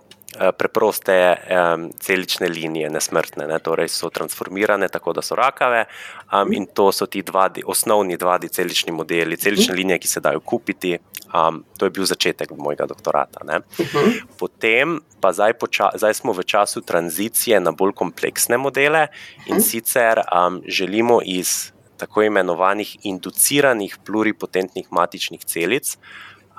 preproste 0.59 1.37
um, 1.37 1.91
celične 2.01 2.49
linije, 2.49 2.91
nesmrtne, 2.91 3.47
ne? 3.47 3.59
torej 3.59 3.89
so 3.89 4.11
transformirane 4.11 4.89
tako, 4.89 5.13
da 5.13 5.23
so 5.23 5.35
rakave, 5.35 5.85
um, 6.33 6.53
in 6.53 6.67
to 6.67 6.93
so 6.93 7.07
ti 7.07 7.23
dva, 7.23 7.49
di- 7.49 7.63
osnovni 7.67 8.17
dva 8.17 8.39
di 8.39 8.49
celični 8.49 8.93
modeli, 8.93 9.37
celične 9.37 9.75
linije, 9.75 9.99
ki 9.99 10.09
se 10.09 10.21
dajo 10.21 10.41
kupiti. 10.41 10.99
Um, 11.33 11.65
to 11.79 11.87
je 11.87 11.91
bil 11.91 12.05
začetek 12.05 12.51
mojega 12.57 12.87
doktorata. 12.87 13.45
Ne? 13.45 13.63
Uh-huh. 13.79 14.21
Potem 14.39 14.99
pa 15.21 15.33
zdaj, 15.33 15.55
zdaj 15.95 16.15
smo 16.15 16.33
v 16.33 16.45
času 16.45 16.83
tranzicije 16.85 17.61
na 17.61 17.73
bolj 17.73 17.95
kompleksne 17.97 18.59
modele 18.61 19.07
in 19.47 19.63
sicer 19.63 20.21
um, 20.29 20.61
želimo 20.69 21.21
iz 21.25 21.73
tako 21.97 22.23
imenovanih 22.23 22.97
induciranih 23.03 23.97
pluripotentnih 24.05 24.87
matičnih 24.91 25.45
celic 25.45 25.97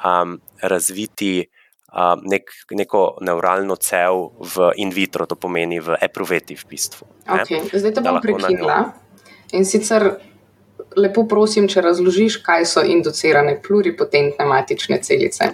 um, 0.06 0.40
razviti 0.62 1.46
nek, 2.24 2.52
neko 2.72 3.04
neuralno 3.22 3.76
cev 3.76 4.34
v 4.42 4.72
in 4.82 4.90
vitro, 4.90 5.26
to 5.30 5.36
pomeni 5.36 5.80
v 5.80 5.98
epruveti 6.02 6.58
v 6.58 6.66
bistvu. 6.70 7.08
ne. 7.30 7.44
Okay. 7.46 7.62
Zdaj 7.70 7.94
te 7.94 8.02
bom 8.02 8.22
prekinila. 8.22 8.94
In 9.54 9.66
sicer 9.70 10.08
lepo 10.98 11.26
prosim, 11.30 11.68
če 11.70 11.84
razložiš, 11.86 12.40
kaj 12.46 12.66
so 12.70 12.84
inducirane 12.86 13.60
pluripotentne 13.62 14.46
matične 14.46 15.00
celice. 15.06 15.54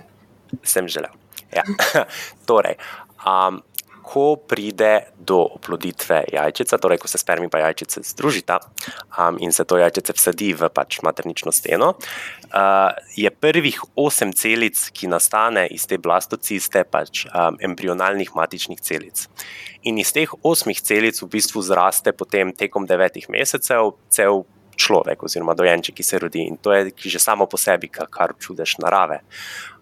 sem 0.63 0.87
želel. 0.87 1.11
Ja. 1.55 1.63
torej, 2.49 2.77
um, 3.25 3.61
ko 4.09 4.35
pride 4.35 5.13
do 5.21 5.37
oploditve 5.37 6.23
jajčica, 6.33 6.77
torej 6.81 6.97
ko 6.97 7.07
se 7.07 7.21
spermi 7.21 7.45
in 7.45 7.59
jajčice 7.61 8.01
združita 8.03 8.57
um, 9.13 9.37
in 9.39 9.53
se 9.53 9.65
to 9.65 9.77
jajčice 9.77 10.13
vsadi 10.17 10.53
v 10.57 10.69
pač 10.73 11.01
maternično 11.05 11.51
steno, 11.53 11.93
uh, 11.93 12.89
je 13.15 13.29
prvih 13.29 13.77
osem 13.95 14.33
celic, 14.33 14.89
ki 14.89 15.11
nastane 15.13 15.67
iz 15.69 15.85
te 15.85 16.01
blastociste, 16.01 16.83
pač 16.89 17.27
um, 17.29 17.59
embrionalnih 17.61 18.33
matičnih 18.33 18.81
celic. 18.81 19.27
In 19.85 20.01
iz 20.01 20.09
teh 20.15 20.33
osmih 20.41 20.81
celic 20.81 21.21
v 21.21 21.29
bistvu 21.29 21.61
zraste 21.61 22.09
potem 22.09 22.49
tekom 22.49 22.89
devetih 22.89 23.29
mesecev 23.29 23.93
cel 24.09 24.43
človek 24.79 25.23
oziroma 25.27 25.53
dojenček, 25.53 25.99
ki 25.99 26.03
se 26.03 26.19
rodi 26.19 26.47
in 26.47 26.57
to 26.57 26.73
je 26.73 26.89
že 26.97 27.19
samo 27.19 27.45
po 27.45 27.61
sebi 27.61 27.91
kar 27.93 28.33
čudež 28.39 28.79
narave. 28.81 29.21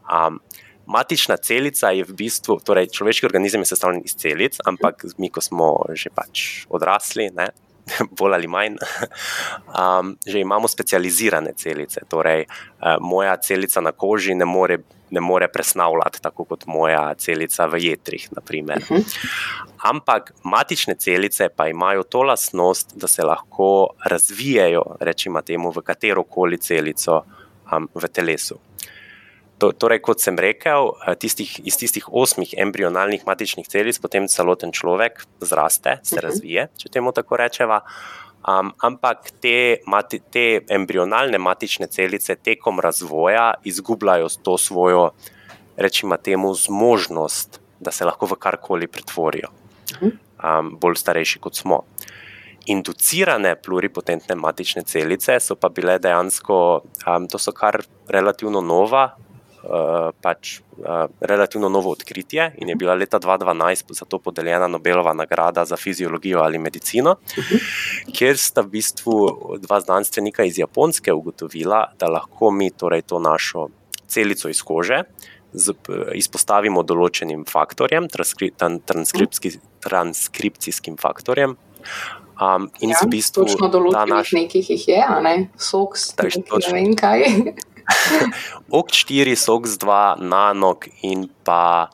Um, 0.03 0.41
matična 0.87 1.37
celica 1.37 1.91
je 1.91 2.03
v 2.07 2.15
bistvu, 2.15 2.59
torej 2.63 2.89
človeški 2.95 3.27
organizem 3.27 3.61
je 3.61 3.71
sestavljen 3.73 4.01
iz 4.05 4.15
celic, 4.15 4.57
ampak 4.65 5.05
mi, 5.17 5.29
ko 5.29 5.43
smo 5.43 5.69
že 5.93 6.09
pač 6.09 6.65
odrasli, 6.71 7.29
ne, 7.35 7.51
bolj 8.17 8.33
ali 8.33 8.47
manj, 8.47 8.75
um, 9.81 10.15
že 10.25 10.39
imamo 10.39 10.67
specializirane 10.67 11.53
celice. 11.55 12.01
Torej, 12.09 12.45
uh, 12.47 12.97
moja 12.99 13.37
celica 13.37 13.81
na 13.81 13.91
koži 13.91 14.35
ne 14.35 14.45
more, 14.45 14.79
ne 15.09 15.21
more 15.21 15.47
presnavljati 15.47 16.21
tako 16.21 16.43
kot 16.43 16.65
moja 16.65 17.13
celica 17.15 17.67
v 17.67 17.83
jetrih. 17.83 18.27
Naprimer. 18.35 18.83
Ampak 19.87 20.33
matične 20.43 20.95
celice 20.95 21.49
pa 21.49 21.67
imajo 21.67 22.03
to 22.03 22.23
lastnost, 22.23 22.95
da 22.95 23.07
se 23.07 23.23
lahko 23.23 23.89
razvijajo, 24.05 24.83
rečemo 24.99 25.41
temu, 25.41 25.71
v 25.71 25.83
katero 25.83 26.23
koli 26.23 26.57
celico 26.57 27.23
um, 27.71 27.87
v 27.95 28.07
telesu. 28.07 28.59
To, 29.57 29.71
torej, 29.73 30.03
kot 30.05 30.21
sem 30.21 30.37
rekel, 30.37 30.91
eh, 31.07 31.15
tistih, 31.15 31.59
iz 31.65 31.77
tistih 31.77 32.05
osmih 32.13 32.53
embrionalnih 32.57 33.25
matičnih 33.25 33.67
celic 33.67 33.97
potem 33.99 34.27
celoten 34.27 34.71
človek 34.71 35.25
zraste, 35.41 35.99
se 36.03 36.15
Mhm. 36.15 36.25
razvije, 36.25 36.67
če 36.77 36.89
temu 36.89 37.11
tako 37.11 37.37
rečeva. 37.37 37.81
Um, 38.47 38.71
ampak 38.79 39.31
te, 39.41 39.81
mati, 39.87 40.19
te 40.19 40.61
embrionalne 40.69 41.37
matične 41.37 41.87
celice 41.87 42.35
tekom 42.35 42.79
razvoja 42.79 43.53
izgubljajo 43.63 44.27
to 44.43 44.57
svojo, 44.57 45.09
rečemo 45.77 46.17
temu, 46.17 46.53
zmožnost, 46.53 47.59
da 47.79 47.91
se 47.91 48.05
lahko 48.05 48.25
v 48.25 48.35
karkoli 48.39 48.87
pretvorijo, 48.87 49.49
um, 50.01 50.77
bolj 50.79 50.95
starejši 50.95 51.39
kot 51.39 51.55
smo. 51.55 51.83
Inducirane 52.65 53.55
pluripotentne 53.55 54.35
matične 54.35 54.83
celice 54.83 55.39
so 55.39 55.55
pa 55.55 55.69
bile 55.69 55.99
dejansko, 55.99 56.81
um, 57.07 57.27
to 57.27 57.37
so 57.37 57.51
kar 57.51 57.81
relativno 58.07 58.61
nova, 58.61 59.15
uh, 59.63 60.09
pač 60.21 60.59
uh, 60.59 61.07
relativno 61.19 61.69
novo 61.69 61.91
odkritje 61.91 62.51
in 62.57 62.69
je 62.69 62.75
bila 62.75 62.93
leta 62.93 63.19
2012 63.19 63.93
za 63.93 64.05
to 64.05 64.19
podeljena 64.19 64.67
Nobelova 64.67 65.13
nagrada 65.13 65.65
za 65.65 65.77
fiziologijo 65.77 66.39
ali 66.39 66.59
medicino, 66.59 67.15
kjer 68.17 68.37
sta 68.37 68.61
v 68.61 68.77
bistvu 68.77 69.15
dva 69.63 69.79
znanstvenika 69.79 70.43
iz 70.43 70.59
Japonske 70.59 71.13
ugotovila, 71.13 71.85
da 71.99 72.07
lahko 72.07 72.51
mi 72.51 72.71
torej 72.71 73.01
to 73.01 73.19
našo 73.19 73.67
celico 74.07 74.49
iz 74.49 74.61
kože. 74.61 75.03
Z, 75.53 75.73
izpostavimo 76.13 76.83
določenim 76.83 77.45
faktorjem, 77.47 78.09
transkri, 78.11 78.51
transkripcijskim 79.81 80.97
faktorjem, 80.99 81.55
um, 82.41 82.67
in 82.79 82.89
Ja, 82.89 83.01
v 83.03 83.09
bistvu 83.15 83.45
točno 83.45 83.69
določenih 83.71 84.11
naš 84.11 84.33
nekih 84.37 84.69
jih 84.75 84.85
je, 84.91 85.01
ne? 85.23 85.35
Soks, 85.57 86.11
Tak, 86.17 86.35
ne 86.37 86.73
vem 86.73 86.93
kaj. 86.99 87.25
OK4, 88.69 89.35
SOX2, 89.35 89.89
Nanok 90.21 90.87
in 91.07 91.27
pa 91.43 91.89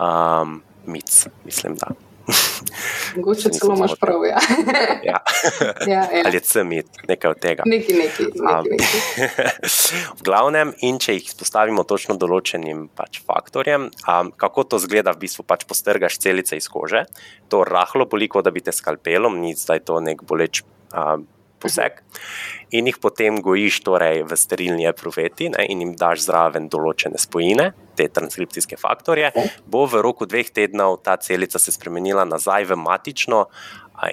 um, 0.00 0.60
MIC, 0.86 1.26
mislim, 1.44 1.76
da. 1.76 1.94
Mogoče 3.16 3.50
celo 3.50 3.74
imaš 3.74 3.92
prav, 4.00 4.24
ja. 4.24 4.38
Ja. 5.04 5.18
ja, 5.86 6.02
ja. 6.12 6.22
Ali 6.24 6.36
je 6.36 6.40
CMIT, 6.40 6.86
nekaj 7.08 7.30
od 7.30 7.40
tega. 7.40 7.62
Neki, 7.66 7.94
neki, 7.94 8.24
Um, 8.24 8.64
neki, 8.70 8.84
neki. 8.84 9.38
v 10.18 10.24
glavnem, 10.24 10.72
in 10.84 10.98
če 11.00 11.16
jih 11.16 11.30
izpostavimo 11.30 11.84
točno 11.88 12.18
določenim 12.20 12.88
pač 12.96 13.22
faktorjem, 13.24 13.88
um, 14.04 14.32
kako 14.36 14.66
to 14.74 14.82
zgleda, 14.84 15.14
v 15.16 15.24
bistvu 15.24 15.46
pač 15.48 15.64
postrgaš 15.68 16.20
celice 16.20 16.58
iz 16.60 16.68
kože, 16.68 17.06
to 17.48 17.64
rahlo 17.64 18.06
boli, 18.10 18.28
kot 18.28 18.44
da 18.44 18.52
bi 18.52 18.64
te 18.64 18.76
skalpelom, 18.76 19.40
ni 19.40 19.54
zdaj 19.56 19.86
to 19.88 20.00
nek 20.04 20.24
boleč 20.28 20.62
um, 20.92 21.24
poseg. 21.60 22.00
In 22.76 22.88
jih 22.90 22.98
potem 23.00 23.40
gojiš 23.42 23.80
torej, 23.86 24.22
v 24.28 24.36
sterilni 24.36 24.86
epruveti 24.88 25.48
ne, 25.52 25.64
in 25.68 25.82
jim 25.84 25.94
daš 25.98 26.26
zraven 26.26 26.68
določene 26.72 27.20
spojine, 27.20 27.70
te 27.98 28.08
transkripcijske 28.12 28.78
faktorje, 28.78 29.32
bo 29.66 29.86
v 29.90 30.02
roku 30.04 30.28
dveh 30.28 30.50
tednov 30.54 31.00
ta 31.02 31.16
celica 31.16 31.58
se 31.58 31.74
spremenila 31.74 32.24
nazaj 32.28 32.68
v 32.70 32.78
matično 32.78 33.46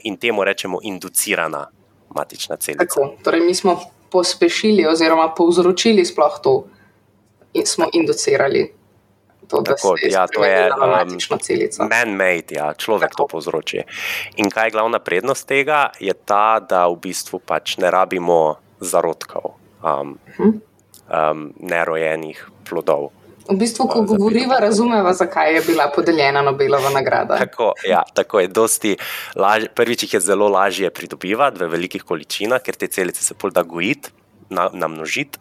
in 0.03 0.17
temu 0.17 0.43
rečemo 0.43 0.79
inducirana 0.81 1.67
matična 2.15 2.57
celica. 2.57 2.87
Tako, 2.87 3.11
torej 3.23 3.43
mi 3.45 3.53
smo 3.53 3.77
pospešili 4.11 4.87
oziroma 4.87 5.29
povzročili 5.37 6.05
sploh 6.05 6.39
to 6.43 6.55
in 7.53 7.65
smo 7.65 7.89
inducirali 7.93 8.65
to, 9.45 9.61
Tako, 9.61 9.95
ja, 10.01 10.27
to 10.27 10.43
je, 10.43 10.69
um. 10.73 11.89
Man-made, 11.89 12.51
ja, 12.51 12.73
človek 12.73 13.15
to 13.15 13.23
Tako. 13.23 13.27
povzroči. 13.27 13.83
In 14.37 14.49
kaj 14.49 14.67
je 14.67 14.71
glavna 14.71 14.99
prednost 14.99 15.47
tega? 15.47 15.89
Je 15.99 16.13
ta, 16.13 16.59
da 16.59 16.87
v 16.87 16.97
bistvu 16.99 17.39
pač 17.39 17.77
ne 17.77 17.91
rabimo 17.91 18.57
zarodkov, 18.79 19.55
um, 19.83 20.19
Mhm. 20.35 20.49
um, 21.07 21.53
nerojenih 21.59 22.49
plodov. 22.69 23.11
V 23.45 23.53
bistvu, 23.61 23.85
ko 23.85 24.01
govoriva, 24.01 24.57
razumeva, 24.57 25.13
zakaj 25.13 25.53
je 25.53 25.61
bila 25.61 25.85
podeljena 25.95 26.41
Nobelova 26.41 26.89
nagrada. 26.89 27.37
Tako, 27.37 27.73
ja, 27.85 28.01
tako 28.13 28.39
je. 28.39 28.49
Laž, 29.35 29.69
prvič 29.75 30.03
jih 30.03 30.13
je 30.13 30.19
zelo 30.19 30.47
lažje 30.49 30.89
pridobivati 30.89 31.61
v 31.61 31.67
velikih 31.69 32.01
količinah, 32.03 32.57
ker 32.61 32.73
te 32.73 32.87
celice 32.87 33.21
se 33.21 33.33
pol 33.33 33.53
da 33.53 33.61
gojiti, 33.61 34.09
namnožiti. 34.49 35.37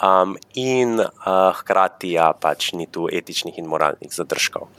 Um, 0.00 0.36
in 0.54 0.96
uh, 0.96 1.52
hkrati 1.60 2.14
ja, 2.16 2.30
pač 2.32 2.72
ni 2.72 2.86
tu 2.88 3.04
etičnih 3.12 3.58
in 3.60 3.68
moralnih 3.68 4.08
zadržkov. 4.08 4.70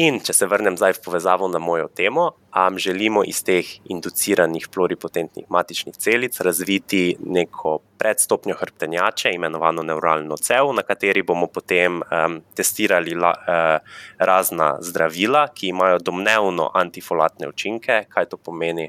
In 0.00 0.22
če 0.24 0.32
se 0.32 0.46
vrnem 0.48 0.78
zdaj 0.80 0.94
v 0.96 1.02
povezavo 1.04 1.44
na 1.52 1.60
mojo 1.60 1.90
temo, 1.92 2.30
um, 2.56 2.78
želimo 2.80 3.20
iz 3.28 3.42
teh 3.44 3.68
induciranih 3.92 4.70
pluripotentnih 4.72 5.50
matičnih 5.52 5.98
celic 6.00 6.40
razviti 6.40 7.18
neko 7.20 7.74
predstopnjo 8.00 8.56
hrbtenjače, 8.56 9.34
imenovano 9.36 9.84
neuralno 9.84 10.40
cev, 10.40 10.72
na 10.72 10.80
kateri 10.82 11.20
bomo 11.22 11.50
potem 11.52 12.00
um, 12.00 12.40
testirali 12.56 13.12
la, 13.12 13.34
uh, 13.36 14.00
razna 14.16 14.78
zdravila, 14.80 15.50
ki 15.52 15.74
imajo 15.74 16.00
domnevno 16.00 16.70
antifolatne 16.72 17.52
učinke. 17.52 18.06
Kaj 18.08 18.32
to 18.32 18.40
pomeni? 18.40 18.88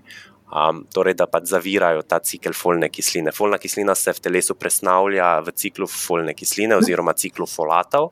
Um, 0.54 0.84
torej, 0.94 1.16
da 1.18 1.26
pač 1.26 1.48
zavirajo 1.50 2.04
ta 2.06 2.20
cikel 2.22 2.54
folne 2.54 2.92
kisline. 2.94 3.32
Folna 3.34 3.58
kislina 3.58 3.96
se 3.98 4.14
v 4.14 4.22
telesu 4.22 4.54
presnavlja 4.54 5.40
v 5.42 5.54
ciklu 5.58 5.88
folne 5.90 6.36
kisline 6.38 6.78
oziroma 6.78 7.16
ciklu 7.18 7.48
folatov 7.50 8.12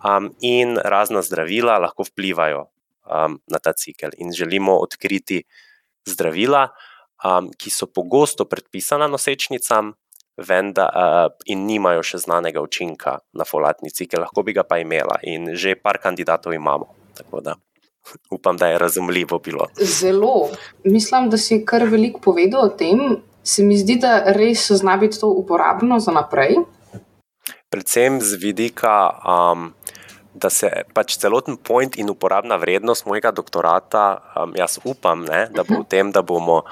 um, 0.00 0.30
in 0.40 0.78
razna 0.80 1.20
zdravila 1.20 1.76
lahko 1.78 2.06
vplivajo 2.08 2.64
um, 3.04 3.36
na 3.44 3.58
ta 3.60 3.74
cikel. 3.76 4.16
In 4.24 4.32
želimo 4.32 4.78
odkriti 4.80 5.42
zdravila, 6.08 6.68
um, 7.24 7.50
ki 7.52 7.70
so 7.70 7.86
pogosto 7.86 8.48
predpisana 8.48 9.08
nosečnicam, 9.08 9.92
vendar 10.40 10.88
uh, 10.96 11.28
in 11.44 11.66
nimajo 11.68 12.00
še 12.00 12.22
znanega 12.24 12.62
učinka 12.64 13.18
na 13.36 13.44
folatni 13.44 13.92
cikel, 13.92 14.24
lahko 14.24 14.42
bi 14.42 14.56
ga 14.56 14.64
pa 14.64 14.80
imela, 14.80 15.20
in 15.28 15.52
že 15.52 15.76
par 15.76 16.00
kandidatov 16.00 16.56
imamo. 16.56 16.88
Upam, 18.30 18.56
da 18.56 18.66
je 18.66 18.78
razumljivo 18.78 19.38
bilo. 19.38 19.66
Zelo. 19.80 20.48
Mislim, 20.84 21.30
da 21.30 21.38
si 21.38 21.64
kar 21.64 21.84
veliko 21.84 22.20
povedal 22.20 22.64
o 22.64 22.68
tem. 22.68 22.98
Se 23.42 23.62
mi 23.62 23.78
zdi, 23.78 23.96
da 23.96 24.22
res 24.36 24.70
zna 24.70 24.96
biti 24.96 25.20
to 25.20 25.28
uporabno 25.28 25.98
za 26.00 26.12
naprej. 26.12 26.56
Predvsem 27.70 28.20
z 28.20 28.34
vidika 28.34 29.10
um, 29.24 29.72
da 30.34 30.50
se 30.50 30.70
pač 30.94 31.16
celoten 31.18 31.56
point 31.56 31.96
in 31.98 32.10
uporabna 32.10 32.56
vrednost 32.60 33.06
mojega 33.06 33.32
doktorata, 33.34 34.04
um, 34.36 34.54
jaz 34.58 34.78
upam, 34.84 35.24
ne, 35.26 35.46
da 35.54 35.64
bo 35.66 35.82
v 35.82 35.86
tem, 35.90 36.12
da 36.14 36.22
bomo, 36.22 36.62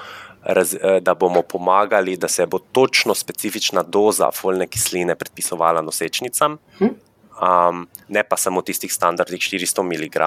raz, 0.43 0.73
eh, 0.73 0.99
da 1.03 1.15
bomo 1.15 1.43
pomagali, 1.43 2.17
da 2.17 2.27
se 2.27 2.45
bo 2.45 2.59
točno 2.59 3.15
specifična 3.15 3.83
doza 3.83 4.31
folne 4.31 4.67
kisline 4.67 5.15
predpisovala 5.15 5.81
nosečnicam, 5.81 6.57
um, 6.79 7.85
ne 8.07 8.23
pa 8.23 8.37
samo 8.37 8.61
tistih 8.61 8.93
standardnih 8.93 9.41
400 9.41 9.83
mg, 9.83 10.17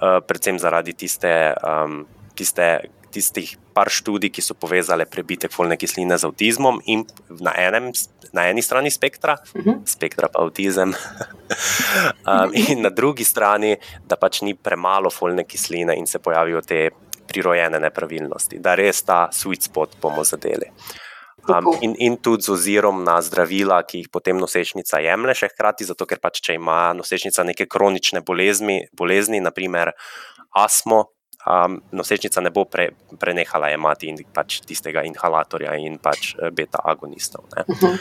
uh, 0.00 0.20
predvsem 0.26 0.58
zaradi 0.58 0.92
tiste. 0.92 1.54
Um, 1.62 2.04
Tiste, 2.36 2.90
tistih 3.16 3.56
par 3.72 3.88
študij, 3.88 4.28
ki 4.32 4.42
so 4.44 4.52
povezale 4.60 5.06
prebitek 5.08 5.52
folne 5.52 5.78
kisline 5.80 6.18
z 6.20 6.28
avtizmom, 6.28 6.82
in 6.84 7.04
na, 7.40 7.54
enem, 7.56 7.88
na 8.36 8.46
eni 8.50 8.64
strani 8.64 8.92
spektra, 8.92 9.38
uh 9.40 9.60
mhm. 9.60 9.70
-huh. 9.70 9.80
spektra 9.88 10.28
pa 10.28 10.42
avtizem, 10.44 10.92
um, 12.30 12.52
in 12.52 12.82
na 12.82 12.90
drugi 12.90 13.24
strani, 13.24 13.76
da 14.04 14.16
pač 14.16 14.42
ni 14.42 14.54
premalo 14.54 15.10
folne 15.10 15.44
kisline 15.44 15.96
in 15.96 16.06
se 16.06 16.18
pojavijo 16.18 16.60
te 16.60 16.90
prirojene 17.26 17.80
nepravilnosti, 17.80 18.58
da 18.58 18.74
res 18.74 19.02
ta 19.02 19.28
sweet 19.32 19.62
spot 19.62 19.96
bomo 20.02 20.24
zadeli. 20.24 20.70
Um, 21.46 21.78
in, 21.80 21.94
in 21.98 22.16
tudi 22.16 22.42
z 22.42 22.48
ozirom 22.48 23.04
na 23.04 23.20
zdravila, 23.22 23.82
ki 23.86 24.02
jih 24.02 24.08
potem 24.10 24.38
nosečnica 24.40 24.98
jemlje, 24.98 25.34
še 25.42 25.50
hkrati, 25.52 25.86
zato 25.86 26.06
ker 26.08 26.18
pač, 26.22 26.40
če 26.42 26.56
ima 26.58 26.90
nosečnica 26.98 27.44
neke 27.46 27.68
kronične 27.70 28.22
bolezni, 28.26 28.80
bolezni 28.96 29.38
naprimer 29.44 29.92
astmo, 30.56 31.04
um, 31.46 31.78
nosečnica 31.94 32.42
ne 32.42 32.50
bo 32.50 32.66
pre, 32.66 32.90
prenehala 33.20 33.70
imati 33.70 34.10
in 34.10 34.18
pač 34.34 34.60
tistega 34.66 35.06
inhalatorja 35.06 35.76
in 35.78 36.00
pač 36.02 36.34
eh, 36.34 36.50
beta 36.50 36.82
agonistov. 36.82 37.46
Ne. 37.54 37.64
Uh 37.68 37.78
-huh. 37.78 37.98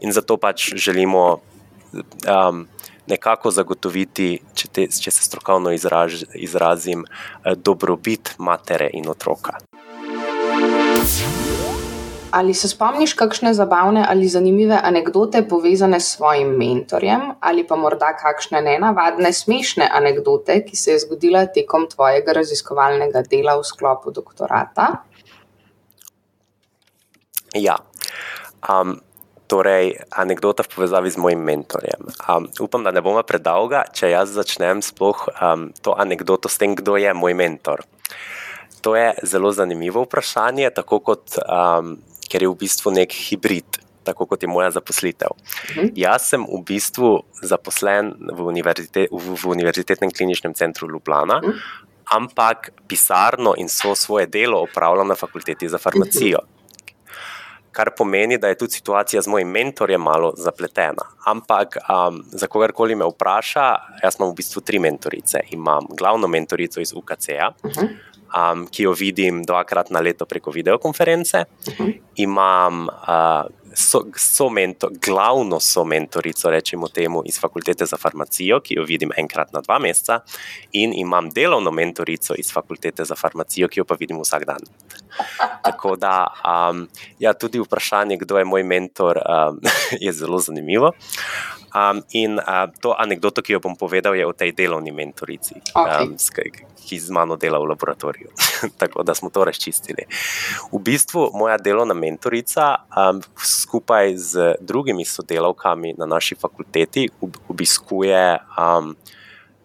In 0.00 0.12
zato 0.12 0.36
pač 0.36 0.74
želimo 0.74 1.40
um, 2.28 2.68
nekako 3.06 3.50
zagotoviti, 3.50 4.40
če, 4.54 4.68
te, 4.68 4.86
če 4.88 5.10
se 5.10 5.24
strokovno 5.24 5.72
izraž, 5.72 6.24
izrazim, 6.34 7.04
eh, 7.04 7.54
dobrobit 7.56 8.34
matere 8.38 8.90
in 8.92 9.08
otroka. 9.08 9.58
Ali 12.34 12.54
se 12.54 12.68
spomniš 12.68 13.12
kakšne 13.14 13.52
zabavne 13.54 14.02
ali 14.10 14.26
zanimive 14.28 14.74
anekdote 14.82 15.44
povezane 15.48 16.00
s 16.00 16.16
svojim 16.16 16.48
mentorjem, 16.58 17.20
ali 17.40 17.62
pa 17.66 17.76
morda 17.78 18.10
kakšne 18.18 18.58
nenavadne, 18.62 19.30
smešne 19.32 19.86
anekdote, 19.92 20.56
ki 20.66 20.76
se 20.76 20.90
je 20.90 20.98
zgodila 21.04 21.44
tekom 21.46 21.86
tvojega 21.86 22.34
raziskovalnega 22.34 23.22
dela 23.30 23.54
v 23.54 23.62
sklopu 23.62 24.10
doktorata? 24.10 24.88
Ja. 27.54 27.76
Um, 28.66 28.98
torej, 29.46 29.92
anekdota 30.10 30.66
v 30.66 30.74
povezavi 30.74 31.14
z 31.14 31.20
mojim 31.22 31.38
mentorjem. 31.38 32.08
Um, 32.26 32.48
upam, 32.58 32.82
da 32.82 32.90
ne 32.90 32.98
bomo 33.04 33.22
predolga, 33.22 33.84
če 33.94 34.10
jaz 34.10 34.34
začnem 34.34 34.82
sploh 34.82 35.28
um, 35.38 35.68
to 35.86 35.94
anekdoto 35.94 36.50
s 36.50 36.58
tem, 36.58 36.74
kdo 36.74 36.98
je 36.98 37.14
moj 37.14 37.36
mentor. 37.38 37.86
To 38.82 38.96
je 38.98 39.14
zelo 39.22 39.52
zanimivo 39.54 40.02
vprašanje, 40.02 40.74
tako 40.74 40.98
kot 40.98 41.38
um, 41.46 41.94
ker 42.28 42.42
je 42.42 42.50
v 42.50 42.58
bistvu 42.58 42.92
nek 42.94 43.12
hibrid, 43.12 43.80
tako 44.04 44.26
kot 44.28 44.42
je 44.42 44.48
moja 44.48 44.70
zaposlitev. 44.70 45.36
Mhm. 45.74 45.94
Jaz 45.96 46.30
sem 46.32 46.44
v 46.44 46.60
bistvu 46.66 47.24
zaposlen 47.42 48.14
v, 48.18 48.40
univerzite, 48.42 49.08
v, 49.10 49.36
v 49.36 49.44
Univerzitetnem 49.48 50.12
kliničnem 50.12 50.54
centru 50.54 50.90
Ljubljana, 50.90 51.40
mhm. 51.40 51.58
ampak 52.12 52.72
pisarno 52.88 53.54
in 53.56 53.68
so 53.68 53.94
svoje 53.94 54.26
delo 54.26 54.62
opravljam 54.62 55.08
na 55.08 55.14
fakulteti 55.14 55.68
za 55.68 55.78
farmacijo. 55.78 56.38
Mhm. 56.44 56.52
Kar 57.74 57.90
pomeni, 57.90 58.38
da 58.38 58.48
je 58.48 58.54
tudi 58.54 58.72
situacija 58.78 59.22
z 59.22 59.26
mojim 59.26 59.48
mentorjem 59.50 60.00
malo 60.00 60.30
zapletena. 60.38 61.02
Ampak, 61.26 61.76
um, 61.90 62.22
za 62.30 62.46
kogarkoli 62.46 62.94
me 62.94 63.04
vpraša, 63.04 63.64
jaz 64.02 64.14
imam 64.20 64.30
v 64.30 64.36
bistvu 64.38 64.62
tri 64.62 64.78
mentorice. 64.78 65.40
Imam 65.50 65.88
glavno 65.90 66.30
mentorico 66.30 66.80
iz 66.80 66.92
UKC-ja, 66.94 67.50
uh 67.50 67.70
-huh 67.70 68.13
um, 68.36 68.66
ki 68.66 68.82
jo 68.82 68.92
vidim 68.92 69.42
dvakrat 69.46 69.90
na 69.90 70.00
leto 70.00 70.26
preko 70.26 70.50
videokonference. 70.50 71.44
Uh 71.66 71.74
-huh. 71.74 72.00
Imam 72.16 72.88
uh, 72.88 73.46
so, 73.74 74.06
so 74.16 74.48
mentor, 74.50 74.90
glavno 75.06 75.60
so 75.60 75.84
mentorico, 75.84 76.50
rečemo 76.50 76.88
temu, 76.88 77.22
iz 77.26 77.40
fakultete 77.40 77.86
za 77.86 77.96
farmacijo, 77.96 78.60
ki 78.60 78.74
jo 78.74 78.84
vidim 78.84 79.10
enkrat 79.16 79.52
na 79.52 79.60
dva 79.60 79.78
meseca, 79.78 80.20
in 80.72 80.92
imam 80.92 81.30
delovno 81.30 81.70
mentorico 81.70 82.34
iz 82.38 82.52
fakultete 82.52 83.04
za 83.04 83.14
farmacijo, 83.14 83.68
ki 83.68 83.80
jo 83.80 83.84
pa 83.84 83.94
vidim 84.00 84.20
vsak 84.20 84.44
dan. 84.44 84.62
Tako 85.66 85.96
da, 85.96 86.26
um, 86.44 86.88
ja, 87.18 87.32
tudi 87.32 87.60
vprašanje, 87.60 88.16
kdo 88.16 88.38
je 88.38 88.44
moj 88.44 88.62
mentor, 88.62 89.18
um, 89.18 89.60
je 90.04 90.12
zelo 90.12 90.38
zanimivo. 90.38 90.92
Um, 91.74 92.02
in 92.12 92.38
uh, 92.38 92.70
to 92.80 92.94
anegdoto, 92.98 93.42
ki 93.42 93.56
jo 93.56 93.60
bom 93.60 93.74
povedal, 93.74 94.14
je 94.14 94.26
o 94.26 94.32
tej 94.32 94.52
delovni 94.54 94.94
mentorici, 94.94 95.58
okay. 95.74 96.06
um, 96.06 96.14
ki 96.84 96.96
z 97.00 97.10
mano 97.10 97.34
dela 97.34 97.58
v 97.58 97.74
laboratoriju. 97.74 98.30
Tako 98.80 99.02
da 99.02 99.14
smo 99.14 99.30
to 99.30 99.42
razčistili. 99.44 100.06
V 100.70 100.78
bistvu 100.78 101.34
moja 101.34 101.58
delovna 101.58 101.94
mentorica 101.94 102.86
um, 102.94 103.18
skupaj 103.34 104.14
z 104.16 104.54
drugimi 104.60 105.02
sodelavkami 105.04 105.98
na 105.98 106.06
naši 106.06 106.38
fakulteti 106.38 107.08
obiskuje 107.48 108.38
um, 108.54 108.94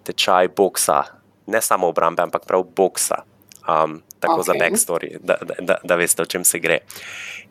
tečaj 0.04 0.50
boksa, 0.58 1.04
ne 1.46 1.62
samo 1.62 1.94
obrambe, 1.94 2.26
ampak 2.26 2.50
prav 2.50 2.66
boksa. 2.66 3.22
Um, 3.70 4.02
tako 4.20 4.42
okay. 4.42 4.46
za 4.46 4.54
backstory, 4.54 5.18
da, 5.24 5.38
da, 5.42 5.54
da, 5.60 5.76
da 5.84 5.96
veste, 5.96 6.22
o 6.22 6.26
čem 6.26 6.44
se 6.44 6.60
gre. 6.60 6.80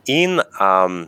In 0.06 0.40
um, 0.40 1.06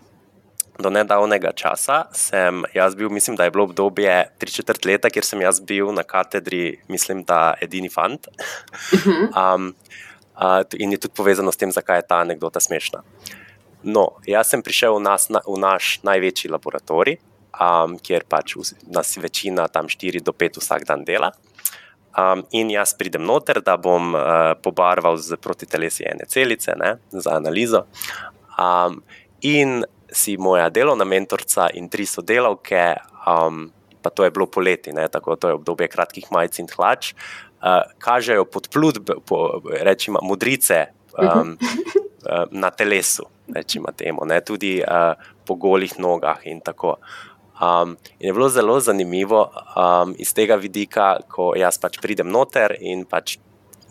do 0.79 0.91
nedavnega 0.91 1.53
časa 1.57 2.05
sem 2.17 2.65
jaz 2.75 2.95
bil, 2.95 3.11
mislim, 3.11 3.37
da 3.37 3.45
je 3.45 3.51
bilo 3.51 3.65
obdobje 3.65 4.31
tri 4.39 4.51
četrt 4.51 4.85
leta, 4.85 5.11
kjer 5.11 5.25
sem 5.25 5.41
jaz 5.41 5.61
bil 5.61 5.93
na 5.93 6.03
katedri, 6.03 6.81
mislim, 6.89 7.25
da 7.25 7.55
edini 7.61 7.91
fant. 7.93 8.29
Um, 9.31 9.75
uh, 10.37 10.63
in 10.79 10.93
je 10.93 10.99
tudi 10.99 11.15
povezano 11.17 11.53
s 11.53 11.57
tem, 11.57 11.73
zakaj 11.73 11.99
je 11.99 12.07
ta 12.09 12.21
anekdota 12.25 12.61
smešna. 12.61 13.03
No, 13.83 14.21
jaz 14.27 14.51
sem 14.53 14.63
prišel 14.63 14.97
v, 14.99 15.03
nas, 15.05 15.29
v 15.31 15.57
naš 15.61 16.01
največji 16.05 16.51
laboratorij, 16.53 17.21
um, 17.57 17.97
kjer 17.99 18.27
pač 18.29 18.57
nas 18.89 19.17
večina, 19.17 19.69
tam 19.69 19.89
4 19.89 20.21
do 20.25 20.33
5 20.33 20.61
vsak 20.61 20.85
dan 20.89 21.05
dela. 21.05 21.33
Um, 22.19 22.43
in 22.51 22.73
jaz 22.75 22.91
pridem 22.99 23.23
noter, 23.23 23.61
da 23.63 23.77
bom 23.79 24.15
uh, 24.19 24.53
pobarval 24.63 25.15
z 25.23 25.39
protitelesi 25.39 26.03
ene 26.11 26.27
celice 26.27 26.75
ne, 26.77 26.97
za 27.11 27.37
analizo. 27.39 27.85
Um, 28.59 28.99
in 29.47 29.85
si 30.11 30.35
moja 30.37 30.69
delovna 30.75 31.07
mentorica 31.07 31.69
in 31.79 31.87
tri 31.89 32.07
sodelavke, 32.11 32.97
um, 33.31 33.69
pa 34.03 34.11
to 34.11 34.27
je 34.27 34.35
bilo 34.35 34.49
poleti, 34.51 34.93
ne, 34.93 35.07
tako 35.09 35.37
to 35.37 35.53
je 35.53 35.59
obdobje 35.61 35.89
kratkih 35.89 36.27
majic 36.35 36.59
in 36.59 36.69
hlač, 36.75 37.13
uh, 37.63 37.85
kažejo 38.03 38.45
podplut, 38.51 38.99
po, 39.27 39.61
rečemo, 39.71 40.19
modrice. 40.23 40.89
Um, 41.21 41.57
na 42.51 42.71
telesu, 42.71 43.25
rečemo 43.55 43.91
temu, 43.97 44.25
ne, 44.29 44.41
tudi 44.45 44.79
uh, 44.83 45.17
po 45.47 45.57
golih 45.59 45.99
nogah 45.99 46.39
in 46.47 46.61
tako. 46.61 46.99
Um, 47.61 47.97
in 48.19 48.31
je 48.31 48.33
bilo 48.33 48.49
zelo 48.49 48.81
zanimivo 48.81 49.51
um, 49.77 50.15
iz 50.19 50.33
tega 50.35 50.57
vidika, 50.57 51.19
ko 51.29 51.53
jaz 51.57 51.77
pač 51.79 51.99
pridem 52.01 52.31
noter 52.33 52.73
in 52.81 53.05
pač 53.05 53.37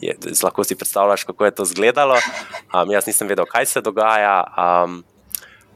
je, 0.01 0.15
lahko 0.43 0.63
si 0.63 0.75
predstavljaš, 0.75 1.23
kako 1.23 1.45
je 1.45 1.51
to 1.51 1.63
izgledalo. 1.63 2.17
Um, 2.73 2.91
jaz 2.91 3.07
nisem 3.07 3.27
vedel, 3.27 3.45
kaj 3.45 3.65
se 3.65 3.81
dogaja. 3.85 4.41
Um, 4.57 5.03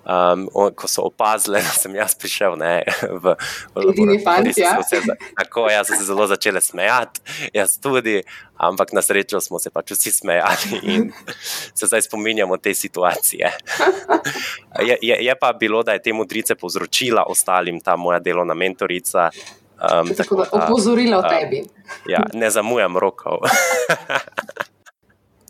Um, 0.03 0.49
ko 0.75 0.87
so 0.87 1.01
opazili, 1.07 1.61
da 1.67 1.73
sem 1.79 1.95
jaz 1.95 2.15
prišel 2.19 2.57
ne, 2.59 2.83
v 3.07 3.35
Ljubljano, 3.83 4.19
tako 5.37 5.69
jaz 5.71 5.87
sem 5.87 5.97
se 5.97 6.05
zelo 6.05 6.27
začel 6.27 6.59
smejati, 6.61 7.21
jaz 7.53 7.77
tudi, 7.79 8.17
ampak 8.57 8.91
na 8.93 9.01
srečo 9.01 9.39
smo 9.41 9.59
se 9.59 9.71
pač 9.71 9.93
vsi 9.95 10.11
smejali 10.11 10.81
in 10.83 11.07
se 11.77 11.87
zdaj 11.87 12.01
spominjamo 12.01 12.57
te 12.57 12.73
situacije. 12.73 13.51
Je, 14.87 14.97
je, 15.01 15.17
je 15.25 15.35
pa 15.39 15.53
bilo, 15.53 15.83
da 15.83 15.93
je 15.93 16.01
te 16.01 16.13
modrice 16.13 16.55
povzročila 16.55 17.23
ostalim, 17.29 17.79
ta 17.79 17.95
moja 17.95 18.19
delovna 18.19 18.53
mentorica. 18.53 19.29
Um, 19.77 20.09
tako 20.17 20.35
da 20.35 20.47
opozorila 20.51 21.17
o 21.17 21.29
tebi. 21.29 21.61
Ja, 22.09 22.23
ne 22.33 22.49
zamujam 22.49 22.97
rokov. 22.97 23.45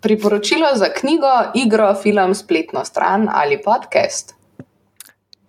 Priporočilo 0.01 0.75
za 0.75 0.89
knjigo, 0.93 1.31
igro, 1.55 1.95
film, 1.95 2.35
spletno 2.35 2.85
stran 2.85 3.29
ali 3.31 3.61
podcast. 3.63 4.35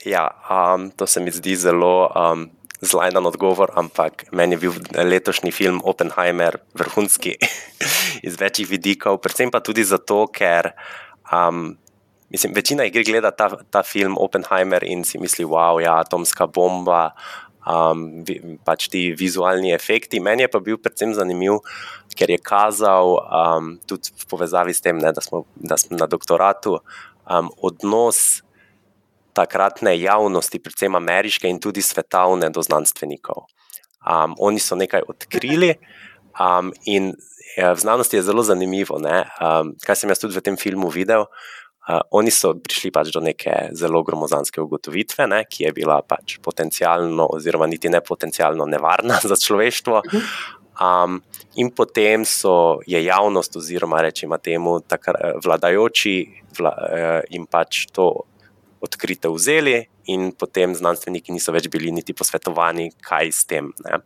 Ja, 0.05 0.29
um, 0.51 0.91
to 0.91 1.07
se 1.07 1.21
mi 1.21 1.31
zdi 1.31 1.57
zelo 1.57 2.13
um, 2.13 2.51
zlajnan 2.81 3.27
odgovor, 3.27 3.73
ampak 3.75 4.27
meni 4.33 4.55
je 4.55 4.59
bil 4.59 4.75
letošnji 4.93 5.53
film 5.53 5.81
Oppenheimer 5.85 6.59
vrhunski 6.77 7.39
iz 8.27 8.37
večjih 8.41 8.69
vidikov, 8.69 9.19
predvsem 9.25 9.51
pa 9.51 9.65
tudi 9.65 9.85
zato, 9.85 10.27
ker 10.29 10.75
um, 11.33 11.73
mislim, 12.29 12.53
večina 12.53 12.85
jih 12.85 13.01
gleda 13.07 13.31
ta, 13.31 13.49
ta 13.71 13.83
film 13.83 14.19
Oppenheimer 14.21 14.85
in 14.85 15.05
si 15.09 15.19
misli, 15.19 15.45
wow, 15.49 15.81
ja, 15.81 15.99
atomska 16.05 16.47
bomba. 16.47 17.15
Um, 17.65 18.27
pač 18.61 18.91
ti 18.93 19.15
vizualni 19.17 19.71
efekti. 19.73 20.19
Meni 20.21 20.45
je 20.45 20.51
pa 20.53 20.61
bil 20.61 20.77
predvsem 20.77 21.15
zanimiv, 21.17 21.63
ker 22.13 22.29
je 22.29 22.37
kazal 22.37 23.17
um, 23.25 23.71
tudi 23.89 24.13
v 24.13 24.27
povezavi 24.29 24.75
s 24.77 24.85
tem, 24.85 25.01
ne, 25.01 25.15
da, 25.17 25.25
smo, 25.25 25.47
da 25.57 25.79
smo 25.81 25.97
na 25.97 26.05
doktoratu, 26.05 26.83
um, 27.25 27.49
odnos 27.65 28.44
takratne 29.35 29.97
javnosti, 29.99 30.63
predvsem 30.63 30.95
ameriške 30.95 31.51
in 31.51 31.61
tudi 31.61 31.83
svetovne, 31.83 32.51
do 32.55 32.63
znanstvenikov. 32.63 33.47
Um, 34.05 34.35
oni 34.39 34.61
so 34.61 34.77
nekaj 34.77 35.07
odkrili, 35.09 35.75
um, 36.41 36.73
in 36.85 37.15
ja, 37.57 37.73
v 37.73 37.81
znanosti 37.81 38.17
je 38.17 38.23
zelo 38.23 38.43
zanimivo, 38.43 38.99
um, 39.01 39.75
kaj 39.85 39.97
sem 39.97 40.11
jaz 40.13 40.21
tudi 40.23 40.37
v 40.37 40.45
tem 40.45 40.59
filmu 40.61 40.91
videl. 40.93 41.27
Uh, 41.85 42.01
oni 42.17 42.33
so 42.33 42.55
prišli 42.57 42.89
pač 42.93 43.11
do 43.13 43.21
neke 43.21 43.69
zelo 43.77 44.01
gromozanske 44.05 44.61
ugotovitve, 44.61 45.27
ne, 45.29 45.43
ki 45.45 45.67
je 45.69 45.73
bila 45.77 46.01
pač 46.01 46.39
potencialno, 46.41 47.29
oziroma 47.37 47.69
niti 47.69 47.93
ne 47.93 48.01
potencialno 48.01 48.65
nevarna 48.65 49.21
za 49.31 49.37
človeštvo. 49.37 50.03
Um, 50.75 51.21
in 51.61 51.71
potem 51.71 52.25
so, 52.27 52.81
je 52.89 52.99
javnost, 53.05 53.57
oziroma 53.61 54.01
rečemo 54.03 54.41
temu, 54.43 54.81
takrat 54.81 55.39
vladajoči 55.45 56.17
vla, 56.59 56.73
uh, 56.73 57.21
in 57.31 57.47
pač 57.47 57.87
to 57.93 58.27
odkrite 58.85 59.31
vzeli, 59.33 59.79
in 60.13 60.33
potem 60.37 60.75
znanstveniki 60.77 61.33
niso 61.33 61.53
več 61.55 61.69
bili 61.73 61.93
niti 61.95 62.15
posvetovani, 62.17 62.91
kaj 63.05 63.33
s 63.33 63.49
tem. 63.49 63.73
Ne. 63.85 64.03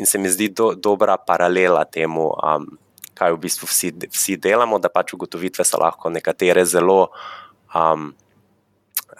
In 0.00 0.08
se 0.08 0.18
mi 0.18 0.32
zdi 0.32 0.48
do, 0.56 0.72
dobra 0.74 1.18
paralela 1.20 1.84
temu, 1.84 2.30
um, 2.32 2.66
kaj 3.14 3.36
v 3.36 3.40
bistvu 3.44 3.68
vsi, 3.68 3.92
vsi 4.10 4.38
delamo, 4.40 4.80
da 4.82 4.90
pač 4.92 5.14
ugotovitve 5.14 5.66
so 5.66 5.80
lahko 5.82 6.10
nekatere 6.10 6.64
zelo. 6.64 7.10
Um, 7.74 8.12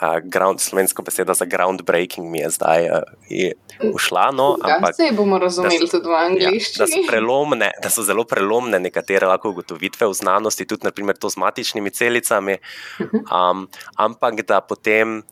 Uh, 0.00 0.18
ground, 0.24 0.61
slovensko 0.61 1.02
besedo 1.02 1.35
za 1.35 1.44
groundbreaking 1.44 2.30
mi 2.30 2.38
je 2.38 2.50
zdaj 2.50 2.88
uh, 2.90 3.94
ušla. 3.94 4.30
No, 4.30 4.57
ampak, 4.62 4.96
se 4.96 5.11
bomo 5.12 5.38
razumeli 5.38 5.87
tudi 5.90 6.09
v 6.09 6.16
angliščini. 6.18 7.04
Ja, 7.07 7.50
da, 7.59 7.68
da 7.83 7.90
so 7.90 8.02
zelo 8.02 8.24
prelomne 8.26 8.80
nekatere 8.83 9.28
lahko 9.30 9.52
ugotovitve 9.54 10.09
v 10.11 10.16
znanosti, 10.18 10.66
tudi 10.66 10.88
naprimer 10.88 11.14
to 11.14 11.30
z 11.30 11.38
matičnimi 11.38 11.92
celicami, 11.94 12.57
um, 13.30 13.68
ampak 13.96 14.42
da 14.42 14.61
potem. 14.61 15.22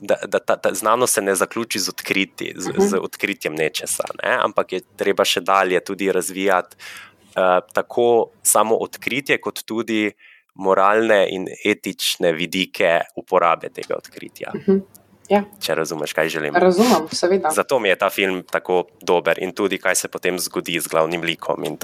Da, 0.00 0.14
da 0.30 0.38
ta, 0.38 0.54
ta 0.54 0.70
znanost 0.78 1.18
se 1.18 1.22
ne 1.22 1.32
zaključi 1.34 1.80
z, 1.82 1.90
odkriti, 1.90 2.52
z, 2.54 2.70
z 2.70 3.00
odkritjem 3.02 3.54
nečesa, 3.58 4.04
ne? 4.22 4.36
ampak 4.44 4.76
je 4.76 4.80
treba 4.94 5.24
še 5.26 5.42
dalje 5.42 5.80
tudi 5.82 6.06
razvijati 6.14 6.78
uh, 6.78 7.58
tako 7.74 8.30
samo 8.46 8.78
odkritje, 8.78 9.40
kot 9.42 9.64
tudi 9.66 10.04
uh, 10.06 10.27
moralne 10.58 11.22
in 11.30 11.46
etične 11.64 12.32
vidike 12.32 12.98
uporabe 13.16 13.70
tega 13.70 13.96
odkritja. 13.96 14.52
Uh 14.54 14.60
mhm. 14.60 14.72
-huh. 14.72 14.82
ja. 15.28 15.44
Če 15.60 15.74
razumeš, 15.74 16.12
kaj 16.12 16.28
želim. 16.28 16.56
Razumem, 16.56 17.08
seveda. 17.12 17.50
Zato 17.50 17.78
mi 17.78 17.88
je 17.88 17.98
ta 17.98 18.10
film 18.10 18.42
tako 18.50 18.84
dober 19.00 19.42
in 19.42 19.52
tudi, 19.52 19.78
kaj 19.78 19.94
se 19.94 20.08
potem 20.08 20.38
zgodi 20.38 20.80
z 20.80 20.88
glavnim 20.88 21.22
likom. 21.22 21.78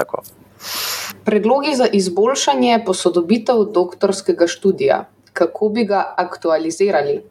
Predlogi 1.24 1.74
za 1.74 1.86
izboljšanje 1.92 2.82
posodobitev 2.86 3.64
doktorskega 3.64 4.46
študija, 4.46 5.04
kako 5.32 5.68
bi 5.68 5.84
ga 5.84 6.14
aktualizirali? 6.16 7.22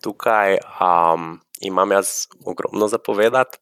Tukaj 0.00 0.58
um, 0.80 1.40
imam 1.60 1.90
jaz 1.90 2.08
ogromno 2.44 2.88
zapovedati. 2.88 3.58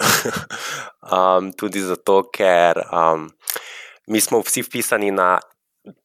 um, 1.12 1.52
tudi 1.52 1.80
zato, 1.80 2.22
ker. 2.32 2.82
Um, 2.92 3.30
mi 4.10 4.20
smo 4.20 4.40
vsi 4.40 4.62
vpisani 4.62 5.10
na 5.10 5.38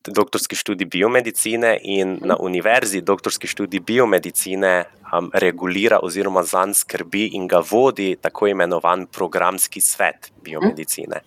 doktorski 0.07 0.55
študij 0.55 0.85
biomedicine 0.85 1.79
in 1.83 2.19
na 2.21 2.37
univerzi 2.39 3.01
doktorski 3.01 3.47
študij 3.47 3.79
biomedicine 3.79 4.85
um, 5.13 5.29
regulira 5.33 5.99
oziroma 6.03 6.43
zanj 6.43 6.73
skrbi 6.73 7.25
in 7.33 7.47
ga 7.47 7.63
vodi 7.71 8.15
tako 8.21 8.47
imenovan 8.47 9.07
programski 9.07 9.81
svet 9.81 10.31
biomedicine. 10.43 11.21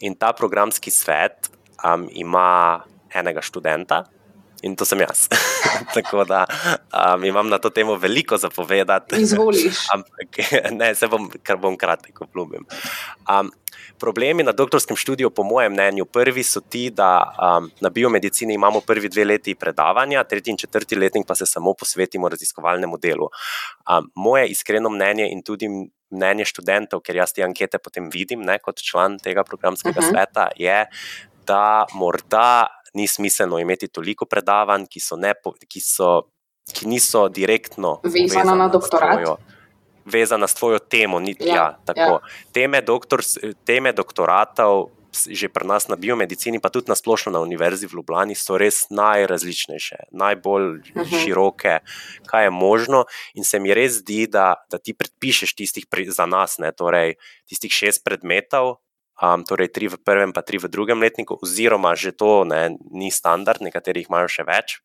In 0.00 0.14
ta 0.14 0.32
programski 0.32 0.90
svet 0.90 1.50
um, 1.84 2.08
ima 2.12 2.80
enega 3.14 3.42
študenta. 3.42 4.04
In 4.62 4.76
to 4.76 4.84
sem 4.84 5.00
jaz. 5.00 5.26
Tako 5.94 6.24
da 6.24 6.44
um, 6.46 7.24
imam 7.24 7.48
na 7.48 7.58
to 7.58 7.70
temo 7.70 7.96
veliko 7.96 8.36
zapovedati. 8.36 9.20
Izvoliš. 9.22 9.86
Ampak 9.94 10.38
ne, 10.70 10.94
se 10.94 11.08
bom, 11.08 11.30
kar 11.42 11.58
bom 11.58 11.76
kratek 11.76 12.20
obljubil. 12.20 12.62
Um, 13.26 13.50
Problemi 14.02 14.42
na 14.42 14.52
doktorskem 14.52 14.96
študiju, 14.96 15.30
po 15.30 15.44
mojem 15.46 15.72
mnenju, 15.72 16.04
prvi 16.04 16.42
so 16.42 16.60
ti, 16.60 16.90
da 16.90 17.22
um, 17.22 17.70
na 17.80 17.90
biomedicini 17.90 18.54
imamo 18.54 18.80
prvi 18.80 19.08
dve 19.08 19.24
leti 19.24 19.54
predavanja, 19.54 20.24
tretji 20.24 20.50
in 20.50 20.58
četrti 20.58 20.98
letnik 20.98 21.26
pa 21.26 21.34
se 21.34 21.46
samo 21.46 21.74
posvetimo 21.78 22.28
raziskovalnemu 22.28 22.98
delu. 22.98 23.28
Um, 23.86 24.10
moje 24.14 24.48
iskreno 24.48 24.90
mnenje 24.90 25.28
in 25.30 25.42
tudi 25.42 25.68
mnenje 26.10 26.44
študentov, 26.50 27.00
ker 27.00 27.16
jaz 27.16 27.32
te 27.32 27.44
ankete 27.46 27.78
potem 27.78 28.10
vidim 28.12 28.42
ne, 28.42 28.58
kot 28.58 28.82
član 28.82 29.18
tega 29.22 29.44
programskega 29.44 30.00
uh 30.00 30.04
mhm. 30.04 30.14
-huh. 30.14 30.18
sveta, 30.18 30.48
je, 30.56 30.86
da 31.46 31.86
morda 31.94 32.81
ni 32.94 33.08
smiselno 33.08 33.58
imeti 33.58 33.88
toliko 33.88 34.26
predavanj, 34.26 34.86
ki, 34.90 35.00
so 35.00 35.16
ne, 35.16 35.34
ki, 35.68 35.80
so, 35.80 36.12
ki 36.72 36.88
niso 36.88 37.28
direktno 37.28 38.00
vezane 38.04 38.56
na 38.56 38.68
doktorat 38.68 39.40
vezana 40.04 40.46
s 40.46 40.54
tvojo 40.54 40.78
temo. 40.78 41.20
Ni, 41.20 41.36
ja, 41.40 41.54
ja, 41.54 41.94
ja. 41.96 42.18
Teme, 42.52 42.82
doktor, 42.82 43.22
teme 43.64 43.92
doktoratov, 43.92 44.90
že 45.12 45.52
pri 45.52 45.68
nas 45.68 45.92
na 45.92 45.96
biomedicini, 46.00 46.56
pa 46.56 46.72
tudi 46.72 46.88
na 46.88 46.96
splošno 46.96 47.36
na 47.36 47.40
Univerzi 47.44 47.84
v 47.84 48.00
Ljubljani, 48.00 48.34
so 48.34 48.56
res 48.56 48.88
najrazličnejše, 48.88 50.08
najbolj 50.10 50.80
uh 50.80 50.96
mhm. 50.96 51.04
-huh. 51.04 51.24
široke, 51.24 51.78
kaj 52.26 52.44
je 52.44 52.50
možno. 52.50 53.04
In 53.34 53.44
se 53.44 53.58
mi 53.58 53.74
res 53.74 54.00
zdi, 54.00 54.26
da, 54.26 54.54
da 54.70 54.78
ti 54.78 54.94
predpišeš 54.94 55.54
tistih 55.54 55.86
pri, 55.86 56.10
za 56.10 56.26
nas, 56.26 56.58
ne, 56.58 56.72
torej 56.72 57.14
tistih 57.48 57.72
šest 57.72 58.04
predmetov. 58.04 58.80
Um, 59.20 59.44
torej, 59.44 59.70
tri 59.70 59.86
v 59.92 60.00
prvem, 60.00 60.32
pa 60.32 60.40
tri 60.40 60.56
v 60.58 60.72
drugem 60.72 60.98
letniku, 60.98 61.36
oziroma 61.38 61.92
že 61.94 62.16
to 62.16 62.48
ne, 62.48 62.74
ni 62.90 63.12
standard, 63.12 63.60
nekaterih 63.60 64.08
imajo 64.08 64.30
še 64.30 64.42
več. 64.48 64.80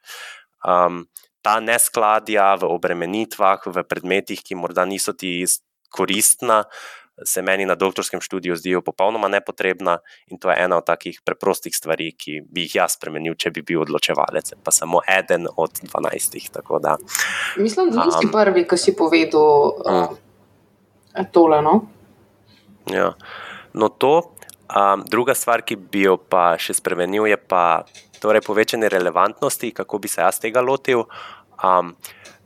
Um, 0.62 1.08
ta 1.42 1.64
neskladja 1.64 2.60
v 2.60 2.68
obremenitvah, 2.68 3.64
v 3.72 3.88
predmetih, 3.88 4.44
ki 4.44 4.60
morda 4.60 4.84
niso 4.84 5.16
ti 5.16 5.48
koristna, 5.90 6.68
se 7.26 7.42
meni 7.42 7.66
na 7.66 7.76
doktorskem 7.76 8.22
študiju 8.22 8.56
zdijo 8.56 8.82
popolnoma 8.82 9.28
nepotrebna 9.28 9.98
in 10.28 10.38
to 10.38 10.52
je 10.52 10.58
ena 10.60 10.78
od 10.78 10.86
takih 10.86 11.22
preprostih 11.26 11.76
stvari, 11.76 12.12
ki 12.14 12.42
bi 12.46 12.68
jih 12.68 12.76
jaz 12.76 12.94
spremenil, 12.94 13.34
če 13.34 13.52
bi 13.52 13.64
bil 13.66 13.82
odločevalec, 13.82 14.54
pa 14.64 14.72
samo 14.72 15.02
eden 15.08 15.48
od 15.56 15.82
dvanajstih. 15.82 16.50
Mislim, 17.58 17.90
da 17.90 18.06
nisi 18.06 18.28
um, 18.28 18.32
prvi, 18.32 18.68
ki 18.70 18.78
si 18.78 18.94
povedal 18.96 19.74
uh, 19.82 21.26
tole. 21.32 21.62
No? 21.62 21.82
Ja. 22.94 23.14
No, 23.74 23.90
to. 23.90 24.34
Um, 24.68 25.04
druga 25.08 25.36
stvar, 25.36 25.64
ki 25.64 25.78
bi 25.80 26.04
jo 26.04 26.18
pa 26.20 26.58
še 26.60 26.76
spremenil, 26.76 27.28
je 27.32 27.38
pa 27.40 27.88
torej 28.20 28.44
povečanje 28.44 28.90
relevantnosti, 28.92 29.72
kako 29.72 30.00
bi 30.04 30.12
se 30.12 30.22
jaz 30.22 30.42
tega 30.44 30.62
lotil. 30.62 31.06
Um, 31.64 31.96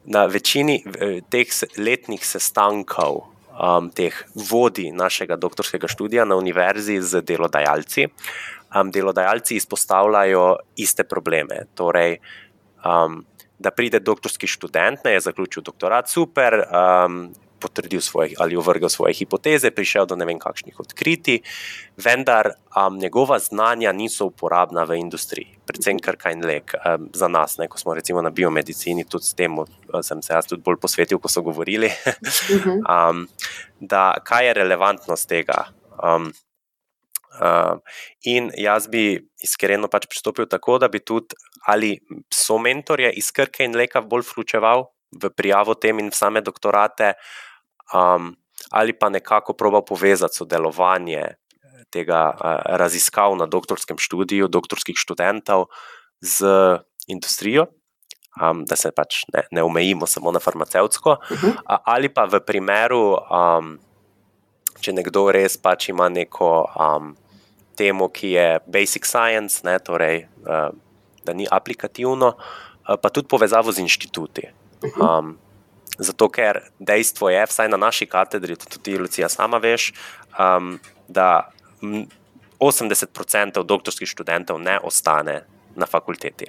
na 0.05 0.25
večini 0.25 0.79
teh 1.29 1.49
letnih 1.77 2.23
sestankov, 2.25 3.21
um, 3.53 3.89
teh 3.93 4.15
vodij 4.33 4.91
našega 4.93 5.37
doktorskega 5.37 5.89
študija 5.89 6.25
na 6.25 6.35
univerzi 6.35 6.97
z 7.01 7.21
delodajalci, 7.21 8.07
um, 8.75 8.91
delodajalci 8.91 9.59
izpostavljajo 9.61 10.55
iste 10.81 11.03
probleme. 11.03 11.65
Torej, 11.75 12.17
um, 12.85 13.21
da 13.61 13.71
pride 13.71 13.99
doktorski 13.99 14.47
študent, 14.49 15.03
ne 15.05 15.13
je 15.13 15.25
zaključil 15.27 15.63
doktorat, 15.63 16.09
super. 16.09 16.63
Um, 16.65 17.29
Potrdil 17.61 18.01
svoje 18.01 18.35
ali 18.41 18.57
uvrgal 18.57 18.89
svoje 18.89 19.13
hipoteze, 19.13 19.71
prišel 19.71 20.07
do 20.09 20.17
ne 20.17 20.25
vem 20.25 20.39
kakšnih 20.41 20.79
odkritij, 20.79 21.41
vendar 22.01 22.53
um, 22.73 22.97
njegova 22.97 23.39
znanja 23.39 23.91
niso 23.93 24.25
uporabna 24.31 24.83
v 24.89 24.97
industriji, 24.97 25.47
predvsem 25.65 25.99
krka 26.01 26.33
in 26.33 26.45
lek 26.45 26.73
um, 26.81 27.09
za 27.13 27.29
nas. 27.29 27.57
Ne, 27.61 27.69
ko 27.69 27.77
smo 27.77 27.93
recimo 27.93 28.21
na 28.21 28.33
biomedicini, 28.33 29.05
tudi 29.05 29.29
s 29.29 29.37
tem 29.37 29.59
sem 30.01 30.21
se 30.21 30.33
jaz 30.33 30.47
tudi 30.49 30.63
bolj 30.65 30.79
posvetil, 30.81 31.19
ko 31.19 31.29
so 31.29 31.43
govorili, 31.45 31.91
um, 32.95 33.27
da 33.79 34.15
kaj 34.25 34.47
je 34.47 34.55
relevantnost 34.61 35.29
tega. 35.29 35.67
Um, 36.01 36.31
Uh, 37.31 37.77
in 38.27 38.49
jaz 38.59 38.89
bi 38.91 39.15
iskreno 39.39 39.87
pač 39.87 40.03
pristopil 40.11 40.49
tako, 40.51 40.75
da 40.83 40.89
bi 40.91 40.99
tudi 40.99 41.37
ali 41.71 41.93
so 42.33 42.57
mentorje 42.59 43.11
iz 43.15 43.31
Krke 43.31 43.63
in 43.63 43.77
Leka 43.79 44.01
bolj 44.01 44.25
vključeval 44.27 44.83
v 45.21 45.29
prijavo 45.29 45.75
tem 45.75 45.99
in 45.99 46.11
same 46.11 46.41
doktorate, 46.41 47.13
um, 47.93 48.35
ali 48.69 48.93
pa 48.93 49.09
nekako 49.09 49.53
probal 49.53 49.85
povezati 49.85 50.35
sodelovanje 50.35 51.35
tega 51.89 52.31
uh, 52.31 52.75
raziskav 52.77 53.35
na 53.35 53.45
doktorskem 53.45 53.97
študiju, 53.99 54.47
doktorskih 54.47 54.95
študentov 54.97 55.67
z 56.21 56.45
industrijo. 57.07 57.67
Um, 58.31 58.63
da 58.63 58.77
se 58.79 58.93
pač 58.95 59.25
ne, 59.33 59.43
ne 59.51 59.63
omejimo 59.63 60.07
samo 60.07 60.31
na 60.31 60.39
farmacevtsko, 60.39 61.11
uh 61.11 61.41
-huh. 61.43 61.55
ali 61.65 62.09
pa 62.09 62.23
v 62.25 62.39
primeru, 62.39 63.17
um, 63.27 63.75
če 64.79 64.93
nekdo 64.93 65.31
res 65.31 65.57
pač 65.57 65.89
ima 65.89 66.09
neko 66.09 66.63
um, 66.79 67.17
temo, 67.75 68.07
ki 68.07 68.31
je 68.31 68.59
basic 68.67 69.05
science, 69.05 69.61
ne, 69.63 69.79
torej, 69.79 70.27
uh, 70.47 70.71
da 71.25 71.33
ni 71.33 71.47
aplikativno, 71.51 72.27
uh, 72.27 72.95
pa 73.01 73.09
tudi 73.09 73.27
povezavo 73.27 73.71
z 73.71 73.79
inštituti. 73.79 74.47
Um, 75.01 75.37
zato, 76.01 76.29
ker 76.33 76.59
dejstvo 76.79 77.29
je, 77.29 77.45
vsaj 77.45 77.69
na 77.69 77.77
naši 77.77 78.09
katedri, 78.09 78.57
tudi 78.57 78.97
Lucija, 78.97 79.29
sama 79.29 79.61
veš, 79.61 79.91
um, 80.39 80.75
da 81.07 81.51
80% 82.59 83.63
doktorskih 83.63 84.09
študentov 84.09 84.61
ne 84.61 84.79
ostane 84.83 85.41
na 85.75 85.85
fakulteti. 85.85 86.45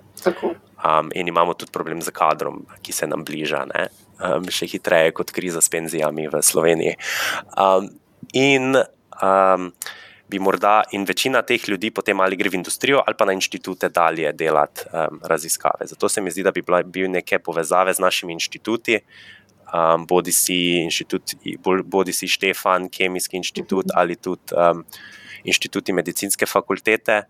Um, 0.83 1.11
in 1.15 1.29
imamo 1.29 1.55
tudi 1.55 1.73
problem 1.73 2.03
z 2.03 2.11
kadrom, 2.11 2.65
ki 2.83 2.93
se 2.93 3.07
nam 3.07 3.25
bliža, 3.25 3.65
um, 3.69 4.49
še 4.51 4.67
hitreje 4.67 5.13
kot 5.15 5.31
kriza 5.31 5.63
s 5.63 5.71
penzijami 5.71 6.27
v 6.29 6.43
Sloveniji. 6.43 6.97
Um, 7.57 7.93
in 8.33 8.77
um, 8.77 9.73
bi 10.33 10.41
morda 10.41 10.81
in 10.97 11.05
večina 11.05 11.43
teh 11.45 11.69
ljudi 11.69 11.91
potem 11.93 12.21
ali 12.25 12.37
gre 12.41 12.49
v 12.49 12.57
industrijo 12.57 13.03
ali 13.05 13.17
pa 13.19 13.27
na 13.29 13.35
inštitute 13.37 13.91
dalje 13.93 14.33
delati 14.33 14.89
um, 14.89 15.21
raziskave. 15.29 15.87
Zato 15.87 16.09
se 16.09 16.21
mi 16.21 16.31
zdi, 16.31 16.43
da 16.43 16.51
bi 16.51 16.63
bile 16.63 16.83
bil 16.85 17.11
neke 17.11 17.39
povezave 17.39 17.93
z 17.95 18.01
našimi 18.01 18.33
inštituti, 18.33 19.01
um, 19.73 20.07
bodi, 20.07 20.33
si 20.33 20.57
inštitut, 20.85 21.35
bodi 21.85 22.13
si 22.13 22.29
Štefan, 22.29 22.89
Kemijski 22.89 23.37
inštitut 23.37 23.87
mhm. 23.87 23.97
ali 23.97 24.17
tudi 24.17 24.55
um, 24.57 24.85
inštituti 25.45 25.93
medicinske 25.93 26.47
fakultete. 26.47 27.23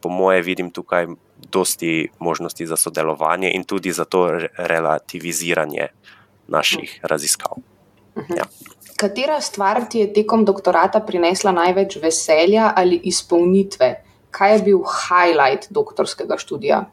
Po 0.00 0.08
moje 0.08 0.42
vidim 0.42 0.70
tukaj 0.70 1.06
dosti 1.52 2.08
možnosti 2.18 2.66
za 2.66 2.76
sodelovanje 2.76 3.50
in 3.54 3.64
tudi 3.64 3.92
za 3.92 4.04
to 4.04 4.28
relativiziranje 4.56 5.88
naših 6.48 7.00
raziskav. 7.02 7.58
Mhm. 8.16 8.36
Ja. 8.36 8.44
Katera 8.96 9.40
stvar 9.40 9.88
ti 9.90 9.98
je 9.98 10.12
tekom 10.12 10.44
doktorata 10.44 11.00
prinesla 11.00 11.52
največ 11.52 11.96
veselja 12.02 12.72
ali 12.76 13.00
izpolnitve? 13.04 14.04
Kaj 14.30 14.52
je 14.52 14.62
bil 14.62 14.78
highlight 14.82 15.66
doktorskega 15.70 16.38
študija? 16.38 16.84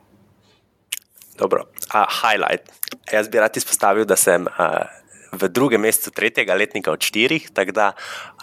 Dobro, 1.38 1.66
uh, 1.94 2.06
highlight. 2.22 2.81
Jaz 3.12 3.30
bi 3.30 3.40
rad 3.40 3.58
izpostavil, 3.58 4.06
da 4.08 4.16
sem 4.16 4.46
uh, 4.48 4.86
v 5.32 5.48
drugem 5.52 5.82
mesecu 5.82 6.12
tretjega 6.16 6.56
letnika 6.56 6.92
od 6.92 7.04
štirih, 7.04 7.50
tako 7.56 7.76
da 7.76 7.88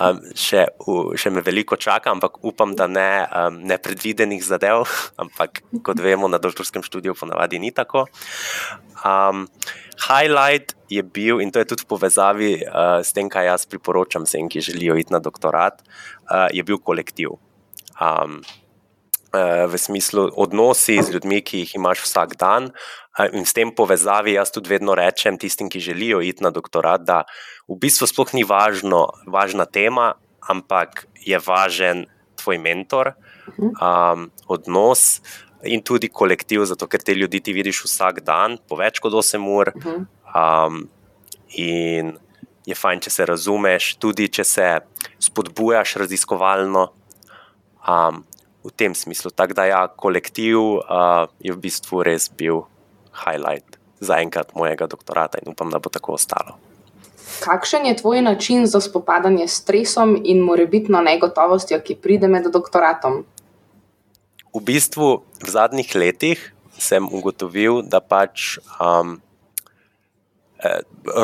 um, 0.00 0.20
še, 0.36 0.66
uh, 0.84 1.12
še 1.16 1.32
me 1.32 1.44
veliko 1.44 1.76
čaka, 1.80 2.12
ampak 2.12 2.40
upam, 2.44 2.74
da 2.76 2.88
ne 2.88 3.08
um, 3.24 3.60
nepredvidenih 3.68 4.44
zadev. 4.44 4.84
Ampak 5.22 5.62
kot 5.84 6.00
vemo, 6.00 6.28
na 6.28 6.40
doktorskem 6.40 6.84
študiju 6.84 7.16
ponavadi 7.18 7.60
ni 7.60 7.72
tako. 7.72 8.06
Um, 9.04 9.46
highlight 10.08 10.76
je 10.92 11.02
bil, 11.02 11.42
in 11.44 11.52
to 11.52 11.60
je 11.60 11.68
tudi 11.72 11.84
v 11.84 11.90
povezavi 11.92 12.52
uh, 12.62 13.00
s 13.04 13.12
tem, 13.16 13.28
kaj 13.32 13.52
jaz 13.52 13.68
priporočam 13.68 14.24
vsem, 14.28 14.48
ki 14.48 14.64
želijo 14.64 14.96
iti 15.00 15.12
na 15.14 15.20
doktorat, 15.20 15.84
uh, 16.28 16.48
je 16.52 16.64
bil 16.64 16.80
kolektiv. 16.80 17.36
Uh, 17.98 18.40
v 19.32 19.78
smislu 19.78 20.30
odnosi 20.36 21.02
z 21.02 21.12
ljudmi, 21.12 21.42
ki 21.44 21.64
jih 21.64 21.74
imaš 21.76 22.04
vsak 22.06 22.36
dan. 22.40 22.70
In 23.32 23.44
s 23.44 23.52
tem 23.52 23.74
povezavi 23.74 24.36
jaz 24.36 24.52
tudi 24.54 24.70
vedno 24.70 24.94
rečem 24.94 25.38
tistim, 25.38 25.68
ki 25.68 25.82
želijo 25.82 26.22
iti 26.22 26.42
na 26.42 26.50
doktorat, 26.50 27.02
da 27.04 27.24
v 27.68 27.76
bistvu 27.76 28.06
sploh 28.06 28.30
ni 28.34 28.44
važno, 28.46 29.08
važna 29.26 29.66
tema, 29.66 30.14
ampak 30.48 31.06
je 31.20 31.38
važen 31.38 32.06
tvoj 32.38 32.58
mentor, 32.62 33.12
um, 33.58 34.30
odnos 34.46 35.20
in 35.66 35.82
tudi 35.82 36.08
kolektiv, 36.08 36.64
zato 36.70 36.86
ker 36.86 37.02
te 37.02 37.14
ljudi 37.14 37.40
ti 37.40 37.52
vidiš 37.52 37.82
vsak 37.84 38.22
dan, 38.24 38.56
po 38.68 38.78
več 38.78 39.02
kot 39.02 39.12
8 39.12 39.42
ur. 39.50 39.72
Um, 40.32 40.86
in 41.58 42.14
je 42.68 42.76
fajn, 42.76 43.02
če 43.02 43.10
se 43.10 43.26
razumeš, 43.26 43.96
tudi 43.98 44.28
če 44.28 44.44
se 44.44 44.68
spodbujaš 45.28 45.96
raziskovalno. 46.04 46.88
Um, 47.88 48.22
v 48.68 48.72
tem 48.76 48.94
smislu. 48.94 49.30
Tako 49.30 49.56
da, 49.56 49.64
ja, 49.64 49.82
kolektiv 49.88 50.58
uh, 50.60 51.26
je 51.40 51.52
v 51.52 51.58
bistvu 51.58 52.04
res 52.06 52.28
bil 52.28 52.66
highlight 53.24 53.80
za 54.00 54.20
enkrat 54.22 54.54
mojega 54.54 54.86
doktorata 54.86 55.40
in 55.42 55.52
upam, 55.52 55.72
da 55.72 55.80
bo 55.82 55.90
tako 55.90 56.14
ostalo. 56.20 56.60
Kakšen 57.42 57.86
je 57.86 57.96
tvoj 57.96 58.22
način 58.22 58.66
za 58.66 58.80
spopadanje 58.80 59.48
s 59.48 59.62
stresom 59.62 60.16
in 60.24 60.40
morebitno 60.44 61.00
negotovostjo, 61.00 61.80
ki 61.80 61.98
pride 62.02 62.28
med 62.28 62.46
doktoratom? 62.52 63.24
v 64.54 64.60
bistvu 64.64 65.22
v 65.38 65.48
zadnjih 65.48 65.88
letih 65.94 66.38
sem 66.78 67.02
ugotovil, 67.04 67.82
da 67.82 67.98
pač 67.98 68.58
um, 68.78 69.18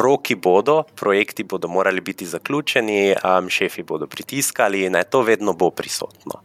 roki 0.03 0.35
bodo, 0.35 0.83
projekti 0.97 1.45
bodo 1.45 1.69
morali 1.69 2.01
biti 2.01 2.27
zaključeni, 2.27 3.15
um, 3.39 3.49
šefi 3.49 3.83
bodo 3.83 4.07
pritiskali 4.07 4.85
in 4.85 4.97
to 5.11 5.23
vedno 5.23 5.53
bo 5.53 5.71
prisotno. 5.71 6.43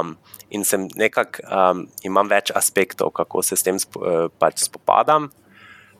Um, 0.00 0.16
in 0.50 0.64
sem 0.64 0.88
nekako 0.96 1.42
um, 1.42 1.86
imam 2.02 2.28
več 2.28 2.52
aspektov, 2.54 3.10
kako 3.10 3.42
se 3.42 3.56
s 3.56 3.62
tem 3.62 3.78
sp 3.82 3.98
eh, 3.98 4.28
pač 4.38 4.62
spopadam. 4.68 5.30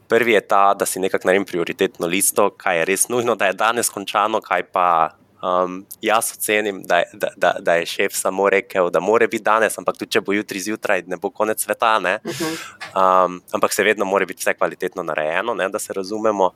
Prvi 0.08 0.32
je 0.32 0.40
ta, 0.40 0.74
da 0.74 0.86
si 0.86 1.00
nekako 1.00 1.28
naredim 1.28 1.46
prioritetno 1.48 2.06
listo, 2.06 2.50
kaj 2.50 2.78
je 2.78 2.84
res 2.84 3.08
nujno, 3.08 3.34
da 3.34 3.46
je 3.46 3.58
danes 3.58 3.88
končano, 3.90 4.40
kaj 4.40 4.62
pa 4.72 5.16
Um, 5.44 5.86
jaz 6.00 6.32
ocenim, 6.32 6.82
da, 6.82 7.02
da, 7.12 7.28
da, 7.36 7.56
da 7.60 7.74
je 7.74 7.86
šef 7.86 8.14
samo 8.16 8.48
rekel, 8.50 8.90
da 8.90 9.00
mora 9.00 9.26
biti 9.26 9.44
danes, 9.44 9.76
ampak 9.78 9.98
tudi 9.98 10.14
če 10.16 10.22
bo 10.24 10.32
jutri 10.32 10.60
zjutraj, 10.62 11.02
ne 11.10 11.18
bo 11.20 11.28
konec 11.30 11.60
sveta. 11.60 11.98
Um, 12.00 13.42
ampak 13.52 13.74
se 13.76 13.84
vedno 13.84 14.08
mora 14.08 14.24
biti 14.24 14.40
vse 14.40 14.54
kvalitetno 14.54 15.02
narejeno, 15.02 15.54
ne, 15.54 15.68
da 15.68 15.78
se 15.78 15.92
razumemo. 15.92 16.50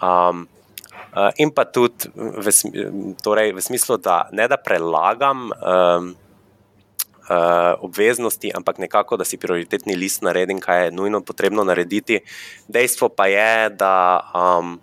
Um, 0.00 0.46
uh, 1.12 1.30
in 1.36 1.52
pa 1.52 1.66
tudi 1.68 2.08
v, 2.14 2.54
torej, 3.20 3.52
v 3.52 3.60
smislu, 3.60 3.98
da 4.00 4.28
ne 4.32 4.48
da 4.48 4.56
prelagam. 4.56 5.50
Um, 5.60 6.14
Uh, 7.24 7.72
obveznosti, 7.80 8.50
ampak 8.52 8.76
nekako, 8.76 9.16
da 9.16 9.24
si 9.24 9.38
prioritetni 9.40 9.94
list 9.96 10.20
naredim, 10.20 10.58
kaj 10.60 10.82
je 10.84 10.90
nujno 10.92 11.22
potrebno 11.24 11.64
narediti. 11.64 12.18
Dejstvo 12.68 13.08
pa 13.16 13.24
je, 13.32 13.70
da 13.80 14.20
um, 14.36 14.74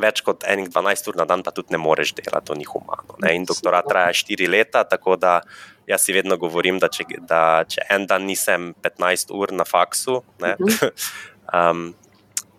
več 0.00 0.22
kot 0.26 0.46
enih 0.48 0.68
12 0.72 1.10
ur 1.10 1.18
na 1.20 1.26
dan, 1.28 1.42
pa 1.42 1.52
tudi 1.54 1.74
ne 1.74 1.80
moreš 1.80 2.14
delati, 2.18 2.46
to 2.48 2.56
ni 2.58 2.66
humano. 2.68 3.18
Ne? 3.22 3.34
In 3.36 3.46
doktorat 3.48 3.88
traja 3.88 4.14
4 4.14 4.48
leta, 4.50 4.84
tako 4.84 5.16
da 5.20 5.40
jaz 5.86 6.06
si 6.06 6.14
vedno 6.16 6.38
govorim, 6.40 6.80
da 6.82 6.90
če, 6.92 7.06
da 7.28 7.42
če 7.68 7.86
en 7.94 8.08
dan 8.10 8.26
nisem 8.26 8.72
15 8.82 9.32
ur 9.36 9.54
na 9.54 9.66
faksu, 9.68 10.20
um, 11.56 11.86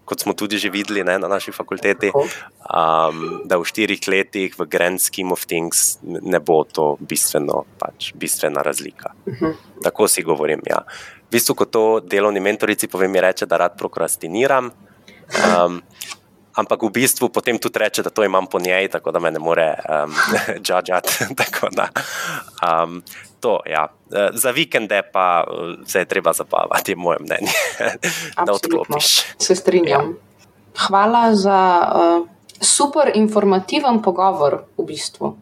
kot 0.08 0.24
smo 0.24 0.32
tudi 0.40 0.56
že 0.56 0.72
videli 0.72 1.04
ne, 1.04 1.18
na 1.20 1.28
naši 1.28 1.52
fakulteti, 1.52 2.14
um, 2.16 3.24
da 3.44 3.60
v 3.60 3.68
štirih 3.68 4.08
letih 4.08 4.56
v 4.56 4.68
Grand 4.72 5.04
Scheme 5.04 5.36
of 5.36 5.44
Things 5.46 6.00
ne 6.04 6.40
bo 6.40 6.64
to 6.64 6.96
bistveno, 7.04 7.66
pač, 7.80 8.14
bistvena 8.16 8.64
razlika. 8.64 9.12
Tako 9.84 10.08
si 10.08 10.24
govorim. 10.24 10.64
Ja. 10.64 10.86
V 11.28 11.36
bistvu, 11.36 11.60
ko 11.60 11.66
to 11.68 11.84
delovni 12.00 12.40
mentorici 12.40 12.88
povem, 12.88 13.12
mi 13.12 13.20
reče, 13.20 13.46
da 13.46 13.60
rad 13.60 13.76
prokrastiniram. 13.76 14.72
Um, 15.28 15.82
ampak 16.58 16.84
v 16.84 16.90
bistvu 16.90 17.30
potem 17.30 17.62
tudi 17.62 17.80
reče, 17.80 18.04
da 18.04 18.10
to 18.10 18.26
imam 18.26 18.50
po 18.50 18.60
njej, 18.60 18.90
tako 18.90 19.14
da 19.14 19.20
me 19.20 19.32
ne 19.32 19.40
more 19.40 19.78
um, 19.86 20.14
judžati. 20.58 21.30
um, 22.66 23.04
to, 23.40 23.62
ja. 23.70 23.88
E, 24.12 24.30
za 24.34 24.52
vikende 24.52 25.02
pa 25.14 25.46
e, 25.46 25.76
se 25.86 26.00
je 26.00 26.06
treba 26.06 26.34
zabavati, 26.34 26.92
je 26.92 26.96
moje 26.96 27.20
mnenje. 27.22 27.54
da 28.46 28.54
odklopiš. 28.54 29.38
Se 29.40 29.56
strinjam. 29.56 30.10
Ja. 30.10 30.28
Hvala 30.88 31.36
za 31.36 31.60
uh, 31.96 32.28
super 32.62 33.12
informativen 33.16 34.02
pogovor 34.02 34.64
v 34.78 34.86
bistvu. 34.86 35.38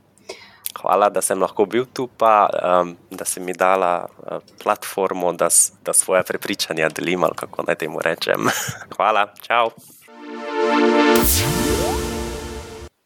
hvala, 0.82 1.10
da 1.10 1.22
sem 1.22 1.40
lahko 1.40 1.66
bil 1.66 1.86
tu, 1.94 2.08
pa 2.18 2.48
um, 2.52 2.96
da 3.10 3.26
si 3.26 3.40
mi 3.40 3.54
dala 3.54 4.06
uh, 4.06 4.38
platformo, 4.64 5.34
da, 5.34 5.48
da 5.86 5.94
svoje 5.94 6.24
prepričanja 6.24 6.90
delim, 6.90 7.24
ali 7.24 7.36
kako 7.36 7.64
naj 7.68 7.76
temu 7.76 8.00
rečem. 8.04 8.48
hvala, 8.96 9.28
čau. 9.42 9.72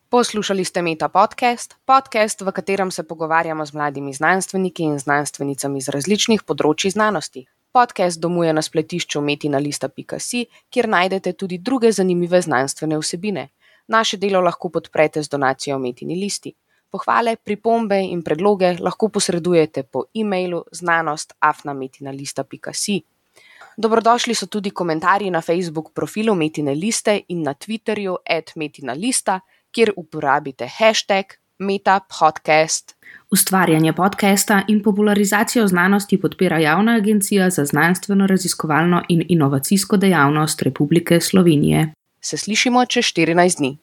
Poslušali 0.10 0.66
ste 0.66 0.82
Meta 0.82 1.10
podcast, 1.10 1.76
podcast, 1.86 2.42
v 2.42 2.52
katerem 2.52 2.92
se 2.92 3.04
pogovarjamo 3.04 3.66
z 3.66 3.74
mladimi 3.74 4.14
znanstveniki 4.14 4.84
in 4.84 5.00
znanstvenicami 5.00 5.82
z 5.82 5.90
različnih 5.90 6.44
področji 6.44 6.92
znanosti. 6.92 7.46
Podcast 7.72 8.20
domuje 8.20 8.54
na 8.54 8.62
spletišču 8.66 9.22
metinalista.si, 9.22 10.46
kjer 10.74 10.90
najdete 10.90 11.34
tudi 11.34 11.58
druge 11.58 11.92
zanimive 11.92 12.42
znanstvene 12.42 12.98
vsebine. 12.98 13.50
Naše 13.88 14.18
delo 14.18 14.42
lahko 14.42 14.70
podprete 14.70 15.24
z 15.24 15.30
donacijo 15.30 15.80
Metini 15.80 16.16
listi. 16.18 16.56
Pohvale, 16.90 17.36
pripombe 17.38 18.02
in 18.02 18.24
predloge 18.26 18.78
lahko 18.82 19.10
posredujete 19.14 19.84
po 19.84 20.06
e-mailu 20.14 20.64
znanost.afnametinalista.si. 20.72 23.04
Dobrodošli 23.82 24.36
so 24.36 24.46
tudi 24.46 24.70
komentarji 24.70 25.32
na 25.32 25.42
Facebook 25.42 25.94
profilu 25.94 26.36
Metine 26.36 26.74
liste 26.76 27.22
in 27.28 27.44
na 27.44 27.54
Twitterju 27.54 28.16
@metinalista 28.56 29.40
kjer 29.72 29.92
uporabite 29.96 30.68
hashtag 30.68 31.26
MetaPodcast. 31.60 32.96
Ustvarjanje 33.32 33.94
podcasta 33.94 34.62
in 34.68 34.84
popularizacijo 34.84 35.68
znanosti 35.68 36.22
podpira 36.22 36.58
Javna 36.58 36.96
agencija 36.96 37.50
za 37.50 37.66
znanstveno, 37.66 38.28
raziskovalno 38.28 39.04
in 39.10 39.26
inovacijsko 39.28 39.98
dejavnost 39.98 40.62
Republike 40.62 41.22
Slovenije. 41.22 41.94
Se 42.22 42.38
slišimo 42.38 42.86
čez 42.86 43.04
14 43.06 43.58
dni. 43.58 43.78